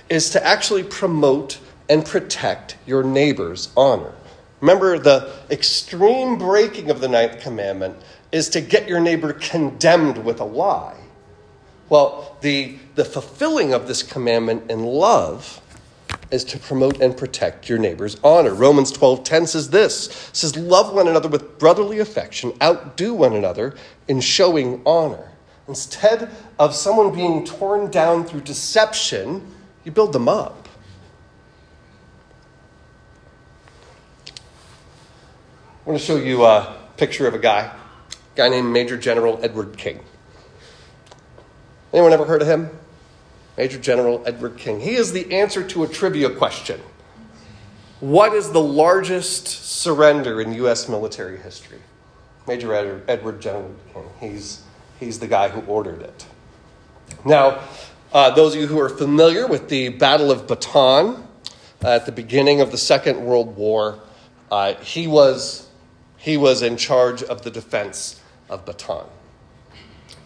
is 0.08 0.30
to 0.30 0.44
actually 0.46 0.84
promote 0.84 1.58
and 1.88 2.04
protect 2.04 2.76
your 2.86 3.02
neighbor's 3.02 3.70
honor. 3.76 4.12
Remember, 4.60 4.98
the 4.98 5.32
extreme 5.50 6.38
breaking 6.38 6.90
of 6.90 7.00
the 7.00 7.08
ninth 7.08 7.40
commandment 7.40 7.96
is 8.32 8.48
to 8.50 8.60
get 8.60 8.88
your 8.88 9.00
neighbor 9.00 9.32
condemned 9.34 10.18
with 10.24 10.40
a 10.40 10.44
lie. 10.44 10.96
Well, 11.88 12.36
the, 12.40 12.78
the 12.94 13.04
fulfilling 13.04 13.72
of 13.72 13.86
this 13.86 14.02
commandment 14.02 14.70
in 14.70 14.84
love 14.84 15.60
is 16.30 16.42
to 16.44 16.58
promote 16.58 17.00
and 17.00 17.16
protect 17.16 17.68
your 17.68 17.78
neighbor's 17.78 18.18
honor. 18.24 18.52
Romans 18.52 18.92
12:10 18.92 19.46
says 19.46 19.70
this, 19.70 20.30
says 20.32 20.56
love 20.56 20.92
one 20.92 21.06
another 21.06 21.28
with 21.28 21.58
brotherly 21.58 22.00
affection, 22.00 22.52
outdo 22.60 23.14
one 23.14 23.34
another 23.34 23.76
in 24.08 24.20
showing 24.20 24.82
honor. 24.84 25.30
Instead 25.68 26.30
of 26.58 26.74
someone 26.74 27.14
being 27.14 27.44
torn 27.44 27.90
down 27.90 28.24
through 28.24 28.40
deception, 28.40 29.54
you 29.84 29.92
build 29.92 30.12
them 30.12 30.28
up. 30.28 30.68
I 35.86 35.90
want 35.90 36.00
to 36.00 36.04
show 36.04 36.16
you 36.16 36.44
a 36.44 36.76
picture 36.96 37.28
of 37.28 37.34
a 37.34 37.38
guy, 37.38 37.60
a 37.60 38.36
guy 38.36 38.48
named 38.48 38.72
Major 38.72 38.96
General 38.96 39.38
Edward 39.42 39.76
King. 39.76 40.00
Anyone 41.92 42.12
ever 42.12 42.24
heard 42.24 42.42
of 42.42 42.48
him? 42.48 42.70
Major 43.56 43.78
General 43.78 44.22
Edward 44.26 44.58
King. 44.58 44.80
He 44.80 44.96
is 44.96 45.12
the 45.12 45.32
answer 45.32 45.62
to 45.68 45.84
a 45.84 45.88
trivia 45.88 46.28
question. 46.30 46.80
What 48.00 48.34
is 48.34 48.50
the 48.50 48.60
largest 48.60 49.46
surrender 49.46 50.40
in 50.40 50.52
U.S. 50.54 50.88
military 50.88 51.38
history? 51.38 51.78
Major 52.46 53.02
Edward 53.08 53.40
General 53.40 53.74
King. 53.94 54.04
He's, 54.20 54.62
he's 54.98 55.18
the 55.18 55.26
guy 55.26 55.48
who 55.48 55.60
ordered 55.62 56.02
it. 56.02 56.26
Now, 57.24 57.62
uh, 58.12 58.30
those 58.30 58.54
of 58.54 58.60
you 58.60 58.66
who 58.66 58.80
are 58.80 58.88
familiar 58.88 59.46
with 59.46 59.68
the 59.68 59.90
Battle 59.90 60.30
of 60.30 60.46
Bataan 60.46 61.22
uh, 61.84 61.88
at 61.88 62.06
the 62.06 62.12
beginning 62.12 62.60
of 62.60 62.70
the 62.70 62.78
Second 62.78 63.24
World 63.24 63.56
War, 63.56 64.00
uh, 64.50 64.74
he, 64.74 65.06
was, 65.06 65.68
he 66.16 66.36
was 66.36 66.62
in 66.62 66.76
charge 66.76 67.22
of 67.22 67.42
the 67.42 67.50
defense 67.50 68.20
of 68.48 68.64
Bataan. 68.64 69.06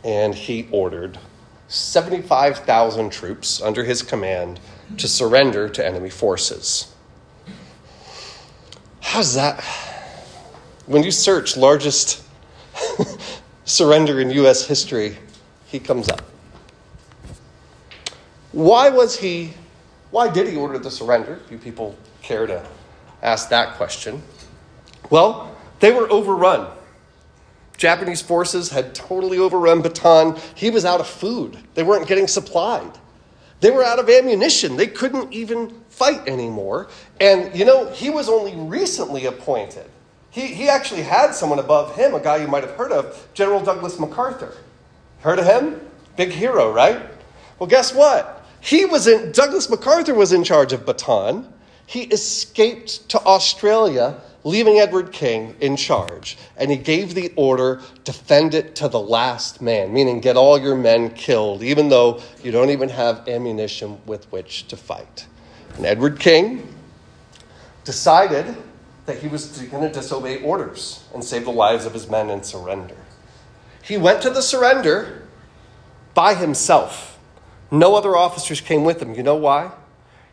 And 0.04 0.34
he 0.34 0.68
ordered 0.70 1.18
75,000 1.68 3.10
troops 3.10 3.60
under 3.60 3.84
his 3.84 4.02
command 4.02 4.60
to 4.98 5.08
surrender 5.08 5.68
to 5.68 5.86
enemy 5.86 6.10
forces. 6.10 6.92
How's 9.00 9.34
that? 9.34 9.62
When 10.86 11.02
you 11.02 11.10
search 11.10 11.56
largest 11.56 12.22
surrender 13.70 14.20
in 14.20 14.30
U.S. 14.30 14.66
history, 14.66 15.16
he 15.66 15.78
comes 15.78 16.08
up. 16.08 16.22
Why 18.52 18.90
was 18.90 19.16
he, 19.16 19.52
why 20.10 20.28
did 20.28 20.48
he 20.48 20.56
order 20.56 20.78
the 20.78 20.90
surrender? 20.90 21.40
Few 21.48 21.58
people 21.58 21.96
care 22.20 22.46
to 22.46 22.66
ask 23.22 23.48
that 23.50 23.76
question. 23.76 24.22
Well, 25.08 25.56
they 25.78 25.92
were 25.92 26.10
overrun. 26.10 26.66
Japanese 27.76 28.20
forces 28.20 28.70
had 28.70 28.94
totally 28.94 29.38
overrun 29.38 29.82
Bataan. 29.82 30.38
He 30.54 30.68
was 30.68 30.84
out 30.84 31.00
of 31.00 31.06
food. 31.06 31.56
They 31.74 31.82
weren't 31.82 32.06
getting 32.06 32.28
supplied. 32.28 32.92
They 33.60 33.70
were 33.70 33.84
out 33.84 33.98
of 33.98 34.10
ammunition. 34.10 34.76
They 34.76 34.86
couldn't 34.86 35.32
even 35.32 35.70
fight 35.88 36.26
anymore. 36.28 36.88
And, 37.20 37.56
you 37.56 37.64
know, 37.64 37.90
he 37.90 38.10
was 38.10 38.28
only 38.28 38.54
recently 38.56 39.26
appointed. 39.26 39.88
He, 40.30 40.46
he 40.46 40.68
actually 40.68 41.02
had 41.02 41.32
someone 41.32 41.58
above 41.58 41.96
him, 41.96 42.14
a 42.14 42.20
guy 42.20 42.36
you 42.36 42.48
might 42.48 42.62
have 42.62 42.76
heard 42.76 42.92
of, 42.92 43.28
General 43.34 43.60
Douglas 43.60 43.98
MacArthur. 43.98 44.54
Heard 45.20 45.38
of 45.38 45.46
him? 45.46 45.80
Big 46.16 46.30
hero, 46.30 46.72
right? 46.72 47.02
Well, 47.58 47.68
guess 47.68 47.92
what? 47.92 48.46
He 48.60 48.84
was 48.84 49.06
in, 49.06 49.32
Douglas 49.32 49.68
MacArthur 49.68 50.14
was 50.14 50.32
in 50.32 50.44
charge 50.44 50.72
of 50.72 50.84
Bataan. 50.86 51.50
He 51.86 52.02
escaped 52.02 53.08
to 53.08 53.20
Australia 53.24 54.20
leaving 54.44 54.78
Edward 54.78 55.12
King 55.12 55.54
in 55.60 55.76
charge, 55.76 56.38
and 56.56 56.70
he 56.70 56.76
gave 56.76 57.14
the 57.14 57.32
order 57.36 57.80
defend 58.04 58.54
it 58.54 58.74
to 58.76 58.88
the 58.88 59.00
last 59.00 59.60
man, 59.60 59.92
meaning 59.92 60.20
get 60.20 60.36
all 60.36 60.58
your 60.58 60.76
men 60.76 61.10
killed, 61.10 61.62
even 61.62 61.88
though 61.88 62.20
you 62.42 62.50
don't 62.50 62.70
even 62.70 62.88
have 62.88 63.28
ammunition 63.28 63.98
with 64.06 64.30
which 64.32 64.66
to 64.68 64.76
fight. 64.76 65.26
And 65.76 65.84
Edward 65.84 66.18
King 66.18 66.74
decided 67.84 68.56
that 69.10 69.18
he 69.18 69.26
was 69.26 69.60
going 69.62 69.82
to 69.82 69.92
disobey 69.92 70.40
orders 70.40 71.02
and 71.12 71.24
save 71.24 71.44
the 71.44 71.50
lives 71.50 71.84
of 71.84 71.92
his 71.92 72.08
men 72.08 72.30
and 72.30 72.46
surrender. 72.46 72.94
He 73.82 73.98
went 73.98 74.22
to 74.22 74.30
the 74.30 74.40
surrender 74.40 75.26
by 76.14 76.34
himself. 76.34 77.18
No 77.72 77.96
other 77.96 78.16
officers 78.16 78.60
came 78.60 78.84
with 78.84 79.02
him. 79.02 79.16
You 79.16 79.24
know 79.24 79.34
why? 79.34 79.72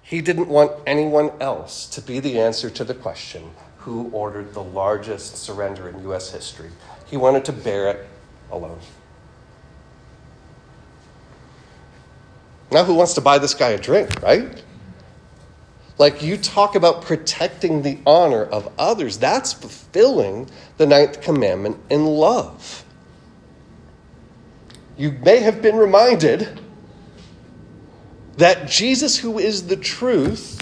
He 0.03 0.21
didn't 0.21 0.47
want 0.47 0.73
anyone 0.85 1.31
else 1.41 1.87
to 1.87 2.01
be 2.01 2.19
the 2.19 2.39
answer 2.39 2.69
to 2.69 2.83
the 2.83 2.93
question 2.93 3.49
who 3.79 4.11
ordered 4.11 4.53
the 4.53 4.63
largest 4.63 5.37
surrender 5.37 5.89
in 5.89 5.99
U.S. 6.03 6.31
history. 6.31 6.69
He 7.07 7.17
wanted 7.17 7.45
to 7.45 7.53
bear 7.53 7.89
it 7.89 8.07
alone. 8.51 8.79
Now, 12.69 12.83
who 12.83 12.93
wants 12.93 13.15
to 13.15 13.21
buy 13.21 13.39
this 13.39 13.55
guy 13.55 13.69
a 13.69 13.79
drink, 13.79 14.21
right? 14.21 14.63
Like, 15.97 16.21
you 16.21 16.37
talk 16.37 16.75
about 16.75 17.01
protecting 17.01 17.81
the 17.81 17.97
honor 18.05 18.43
of 18.43 18.71
others. 18.77 19.17
That's 19.17 19.53
fulfilling 19.53 20.49
the 20.77 20.85
ninth 20.85 21.21
commandment 21.21 21.77
in 21.89 22.05
love. 22.05 22.83
You 24.95 25.11
may 25.11 25.39
have 25.39 25.61
been 25.61 25.75
reminded 25.75 26.59
that 28.37 28.67
Jesus, 28.67 29.17
who 29.17 29.39
is 29.39 29.67
the 29.67 29.75
truth, 29.75 30.61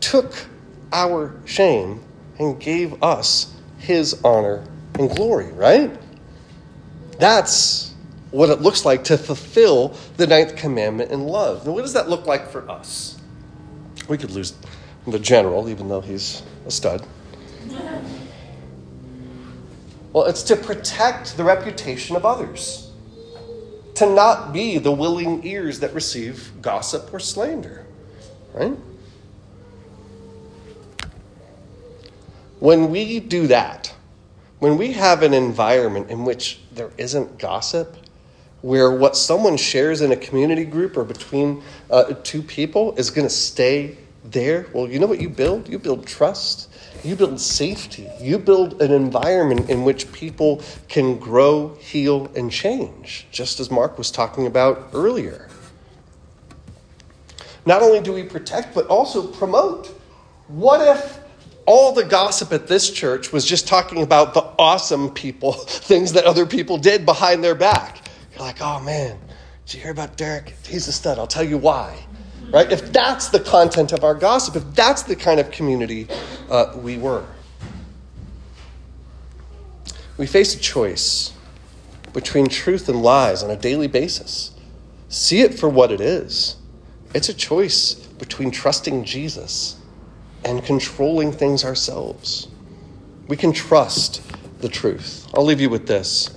took 0.00 0.46
our 0.92 1.34
shame 1.44 2.02
and 2.38 2.60
gave 2.60 3.02
us 3.02 3.54
his 3.78 4.20
honor 4.24 4.66
and 4.98 5.10
glory, 5.10 5.52
right? 5.52 5.90
That's 7.18 7.94
what 8.30 8.50
it 8.50 8.60
looks 8.60 8.84
like 8.84 9.04
to 9.04 9.18
fulfill 9.18 9.96
the 10.16 10.26
ninth 10.26 10.56
commandment 10.56 11.10
in 11.10 11.26
love. 11.26 11.66
Now, 11.66 11.72
what 11.72 11.82
does 11.82 11.94
that 11.94 12.08
look 12.08 12.26
like 12.26 12.48
for 12.50 12.68
us? 12.70 13.19
We 14.10 14.18
could 14.18 14.32
lose 14.32 14.54
the 15.06 15.20
general, 15.20 15.68
even 15.68 15.88
though 15.88 16.00
he's 16.00 16.42
a 16.66 16.70
stud. 16.72 17.06
Well, 20.12 20.24
it's 20.24 20.42
to 20.42 20.56
protect 20.56 21.36
the 21.36 21.44
reputation 21.44 22.16
of 22.16 22.26
others, 22.26 22.90
to 23.94 24.12
not 24.12 24.52
be 24.52 24.78
the 24.78 24.90
willing 24.90 25.46
ears 25.46 25.78
that 25.78 25.94
receive 25.94 26.50
gossip 26.60 27.14
or 27.14 27.20
slander, 27.20 27.86
right? 28.52 28.76
When 32.58 32.90
we 32.90 33.20
do 33.20 33.46
that, 33.46 33.94
when 34.58 34.76
we 34.76 34.90
have 34.94 35.22
an 35.22 35.32
environment 35.32 36.10
in 36.10 36.24
which 36.24 36.58
there 36.72 36.90
isn't 36.98 37.38
gossip, 37.38 37.96
where 38.62 38.90
what 38.90 39.16
someone 39.16 39.56
shares 39.56 40.00
in 40.00 40.12
a 40.12 40.16
community 40.16 40.64
group 40.64 40.96
or 40.96 41.04
between 41.04 41.62
uh, 41.90 42.14
two 42.22 42.42
people 42.42 42.94
is 42.96 43.10
going 43.10 43.26
to 43.26 43.34
stay 43.34 43.96
there, 44.24 44.66
well, 44.74 44.88
you 44.88 44.98
know 44.98 45.06
what 45.06 45.20
you 45.20 45.28
build? 45.28 45.68
You 45.68 45.78
build 45.78 46.06
trust. 46.06 46.68
You 47.02 47.16
build 47.16 47.40
safety. 47.40 48.08
You 48.20 48.38
build 48.38 48.82
an 48.82 48.92
environment 48.92 49.70
in 49.70 49.84
which 49.84 50.12
people 50.12 50.62
can 50.88 51.18
grow, 51.18 51.74
heal, 51.80 52.30
and 52.36 52.50
change, 52.50 53.26
just 53.30 53.60
as 53.60 53.70
Mark 53.70 53.96
was 53.96 54.10
talking 54.10 54.46
about 54.46 54.90
earlier. 54.92 55.48
Not 57.64 57.82
only 57.82 58.00
do 58.00 58.12
we 58.12 58.22
protect, 58.22 58.74
but 58.74 58.86
also 58.86 59.26
promote. 59.26 59.86
What 60.48 60.86
if 60.96 61.20
all 61.66 61.92
the 61.92 62.04
gossip 62.04 62.52
at 62.52 62.66
this 62.66 62.90
church 62.90 63.32
was 63.32 63.44
just 63.44 63.68
talking 63.68 64.02
about 64.02 64.34
the 64.34 64.40
awesome 64.58 65.10
people, 65.10 65.52
things 65.52 66.14
that 66.14 66.24
other 66.24 66.44
people 66.44 66.78
did 66.78 67.06
behind 67.06 67.44
their 67.44 67.54
back. 67.54 68.09
Like, 68.40 68.62
oh 68.62 68.80
man, 68.80 69.18
did 69.66 69.74
you 69.74 69.82
hear 69.82 69.92
about 69.92 70.16
Derek? 70.16 70.54
He's 70.66 70.88
a 70.88 70.92
stud. 70.92 71.18
I'll 71.18 71.26
tell 71.26 71.44
you 71.44 71.58
why. 71.58 71.96
Right? 72.50 72.72
If 72.72 72.90
that's 72.92 73.28
the 73.28 73.38
content 73.38 73.92
of 73.92 74.02
our 74.02 74.14
gossip, 74.14 74.56
if 74.56 74.74
that's 74.74 75.02
the 75.02 75.14
kind 75.14 75.38
of 75.38 75.50
community 75.50 76.08
uh, 76.48 76.72
we 76.76 76.96
were, 76.96 77.26
we 80.16 80.26
face 80.26 80.54
a 80.54 80.58
choice 80.58 81.32
between 82.12 82.48
truth 82.48 82.88
and 82.88 83.02
lies 83.02 83.42
on 83.42 83.50
a 83.50 83.56
daily 83.56 83.86
basis. 83.86 84.52
See 85.08 85.42
it 85.42 85.54
for 85.54 85.68
what 85.68 85.92
it 85.92 86.00
is. 86.00 86.56
It's 87.14 87.28
a 87.28 87.34
choice 87.34 87.94
between 87.94 88.50
trusting 88.50 89.04
Jesus 89.04 89.76
and 90.44 90.64
controlling 90.64 91.30
things 91.30 91.64
ourselves. 91.64 92.48
We 93.28 93.36
can 93.36 93.52
trust 93.52 94.22
the 94.60 94.68
truth. 94.68 95.28
I'll 95.34 95.44
leave 95.44 95.60
you 95.60 95.70
with 95.70 95.86
this. 95.86 96.30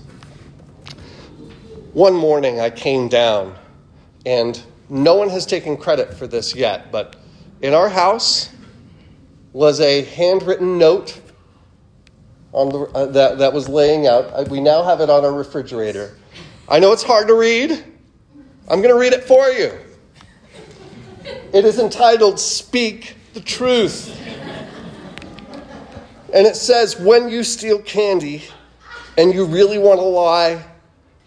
One 1.93 2.15
morning 2.15 2.59
I 2.59 2.71
came 2.71 3.07
down, 3.07 3.55
and 4.25 4.59
no 4.89 5.13
one 5.13 5.29
has 5.29 5.45
taken 5.45 5.77
credit 5.77 6.11
for 6.11 6.25
this 6.25 6.55
yet, 6.55 6.91
but 6.91 7.17
in 7.61 7.75
our 7.75 7.87
house 7.87 8.49
was 9.51 9.79
a 9.79 10.01
handwritten 10.01 10.79
note 10.79 11.21
on 12.51 12.69
the, 12.69 12.79
uh, 12.95 13.05
that, 13.05 13.37
that 13.37 13.53
was 13.53 13.69
laying 13.69 14.07
out. 14.07 14.25
Uh, 14.33 14.43
we 14.49 14.59
now 14.59 14.81
have 14.81 15.01
it 15.01 15.09
on 15.11 15.23
our 15.23 15.33
refrigerator. 15.33 16.17
I 16.67 16.79
know 16.79 16.93
it's 16.93 17.03
hard 17.03 17.27
to 17.27 17.35
read. 17.35 17.71
I'm 18.67 18.81
going 18.81 18.93
to 18.93 18.99
read 18.99 19.13
it 19.13 19.23
for 19.25 19.49
you. 19.49 19.77
It 21.53 21.63
is 21.63 21.77
entitled 21.77 22.39
Speak 22.39 23.17
the 23.35 23.41
truth. 23.41 24.19
And 26.33 26.47
it 26.47 26.55
says, 26.55 26.99
when 26.99 27.29
you 27.29 27.43
steal 27.43 27.79
candy 27.83 28.45
and 29.15 29.31
you 29.31 29.45
really 29.45 29.77
want 29.77 29.99
to 29.99 30.05
lie, 30.05 30.65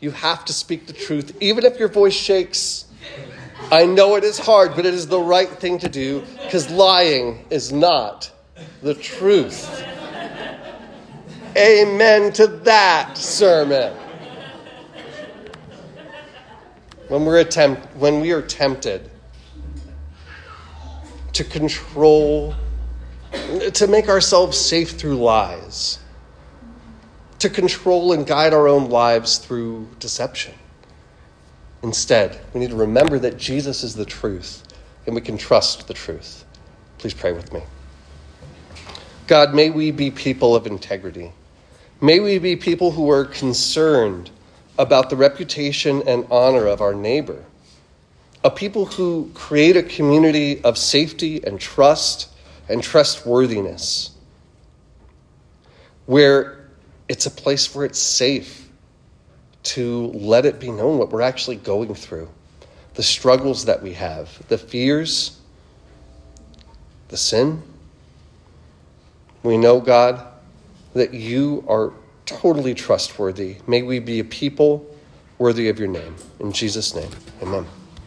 you 0.01 0.11
have 0.11 0.44
to 0.44 0.53
speak 0.53 0.86
the 0.86 0.92
truth, 0.92 1.36
even 1.40 1.64
if 1.64 1.78
your 1.78 1.88
voice 1.88 2.14
shakes. 2.14 2.84
I 3.72 3.86
know 3.86 4.16
it 4.16 4.24
is 4.24 4.38
hard, 4.38 4.76
but 4.76 4.86
it 4.86 4.94
is 4.94 5.07
the 5.09 5.18
right 5.18 5.49
thing 5.49 5.78
to 5.78 5.88
do 5.88 6.22
because 6.42 6.70
lying 6.70 7.47
is 7.51 7.72
not 7.72 8.30
the 8.82 8.94
truth. 8.94 9.84
Amen 11.57 12.32
to 12.34 12.47
that 12.47 13.16
sermon. 13.16 13.97
When 17.09 17.24
we're 17.24 17.38
attempt, 17.38 17.97
when 17.97 18.20
we 18.20 18.32
are 18.32 18.42
tempted 18.42 19.11
to 21.32 21.44
control, 21.44 22.55
to 23.72 23.86
make 23.86 24.09
ourselves 24.09 24.59
safe 24.59 24.92
through 24.92 25.16
lies, 25.16 25.99
to 27.39 27.51
control 27.51 28.12
and 28.12 28.26
guide 28.26 28.55
our 28.55 28.68
own 28.68 28.89
lives 28.89 29.39
through 29.39 29.89
deception. 30.01 30.55
Instead, 31.82 32.41
we 32.53 32.61
need 32.61 32.70
to 32.70 32.76
remember 32.76 33.18
that 33.18 33.37
Jesus 33.37 33.82
is 33.82 33.95
the 33.95 34.05
truth 34.05 34.62
and 35.07 35.14
we 35.14 35.20
can 35.20 35.39
trust 35.39 35.87
the 35.87 35.95
truth. 35.95 36.45
Please 36.99 37.14
pray 37.14 37.32
with 37.32 37.53
me. 37.53 37.62
God, 39.26 39.55
may 39.55 39.70
we 39.70 39.91
be 39.91 40.11
people 40.11 40.55
of 40.55 40.66
integrity. 40.66 41.32
May 42.01 42.20
we 42.20 42.39
be 42.39 42.57
people 42.57 42.93
who 42.93 43.11
are 43.11 43.24
concerned 43.24 44.30
about 44.78 45.11
the 45.11 45.16
reputation 45.16 46.03
and 46.07 46.26
honor 46.30 46.66
of 46.66 46.80
our 46.80 46.95
neighbor, 46.95 47.45
a 48.45 48.51
people 48.51 48.87
who 48.87 49.30
create 49.34 49.76
a 49.76 49.82
community 49.82 50.62
of 50.62 50.76
safety 50.76 51.43
and 51.45 51.59
trust 51.59 52.28
and 52.68 52.82
trustworthiness, 52.82 54.11
where 56.05 56.56
it's 57.09 57.27
a 57.27 57.31
place 57.31 57.75
where 57.75 57.85
it's 57.85 57.99
safe 57.99 58.69
to 59.63 60.07
let 60.09 60.47
it 60.47 60.61
be 60.61 60.71
known 60.71 60.99
what 60.99 61.11
we're 61.11 61.23
actually 61.23 61.57
going 61.57 61.95
through, 61.95 62.29
the 62.95 63.03
struggles 63.03 63.65
that 63.65 63.83
we 63.83 63.93
have, 63.95 64.47
the 64.49 64.59
fears, 64.59 65.41
the 67.09 67.17
sin. 67.17 67.63
We 69.43 69.57
know, 69.57 69.81
God, 69.81 70.25
that 70.95 71.15
you 71.15 71.65
are 71.69 71.93
totally 72.27 72.75
trustworthy. 72.75 73.57
May 73.67 73.83
we 73.83 73.99
be 73.99 74.21
a 74.21 74.25
people 74.25 74.87
worthy 75.39 75.69
of 75.69 75.79
your 75.79 75.89
name. 75.89 76.17
In 76.41 76.53
Jesus' 76.53 76.95
name, 76.95 77.11
amen. 77.43 77.67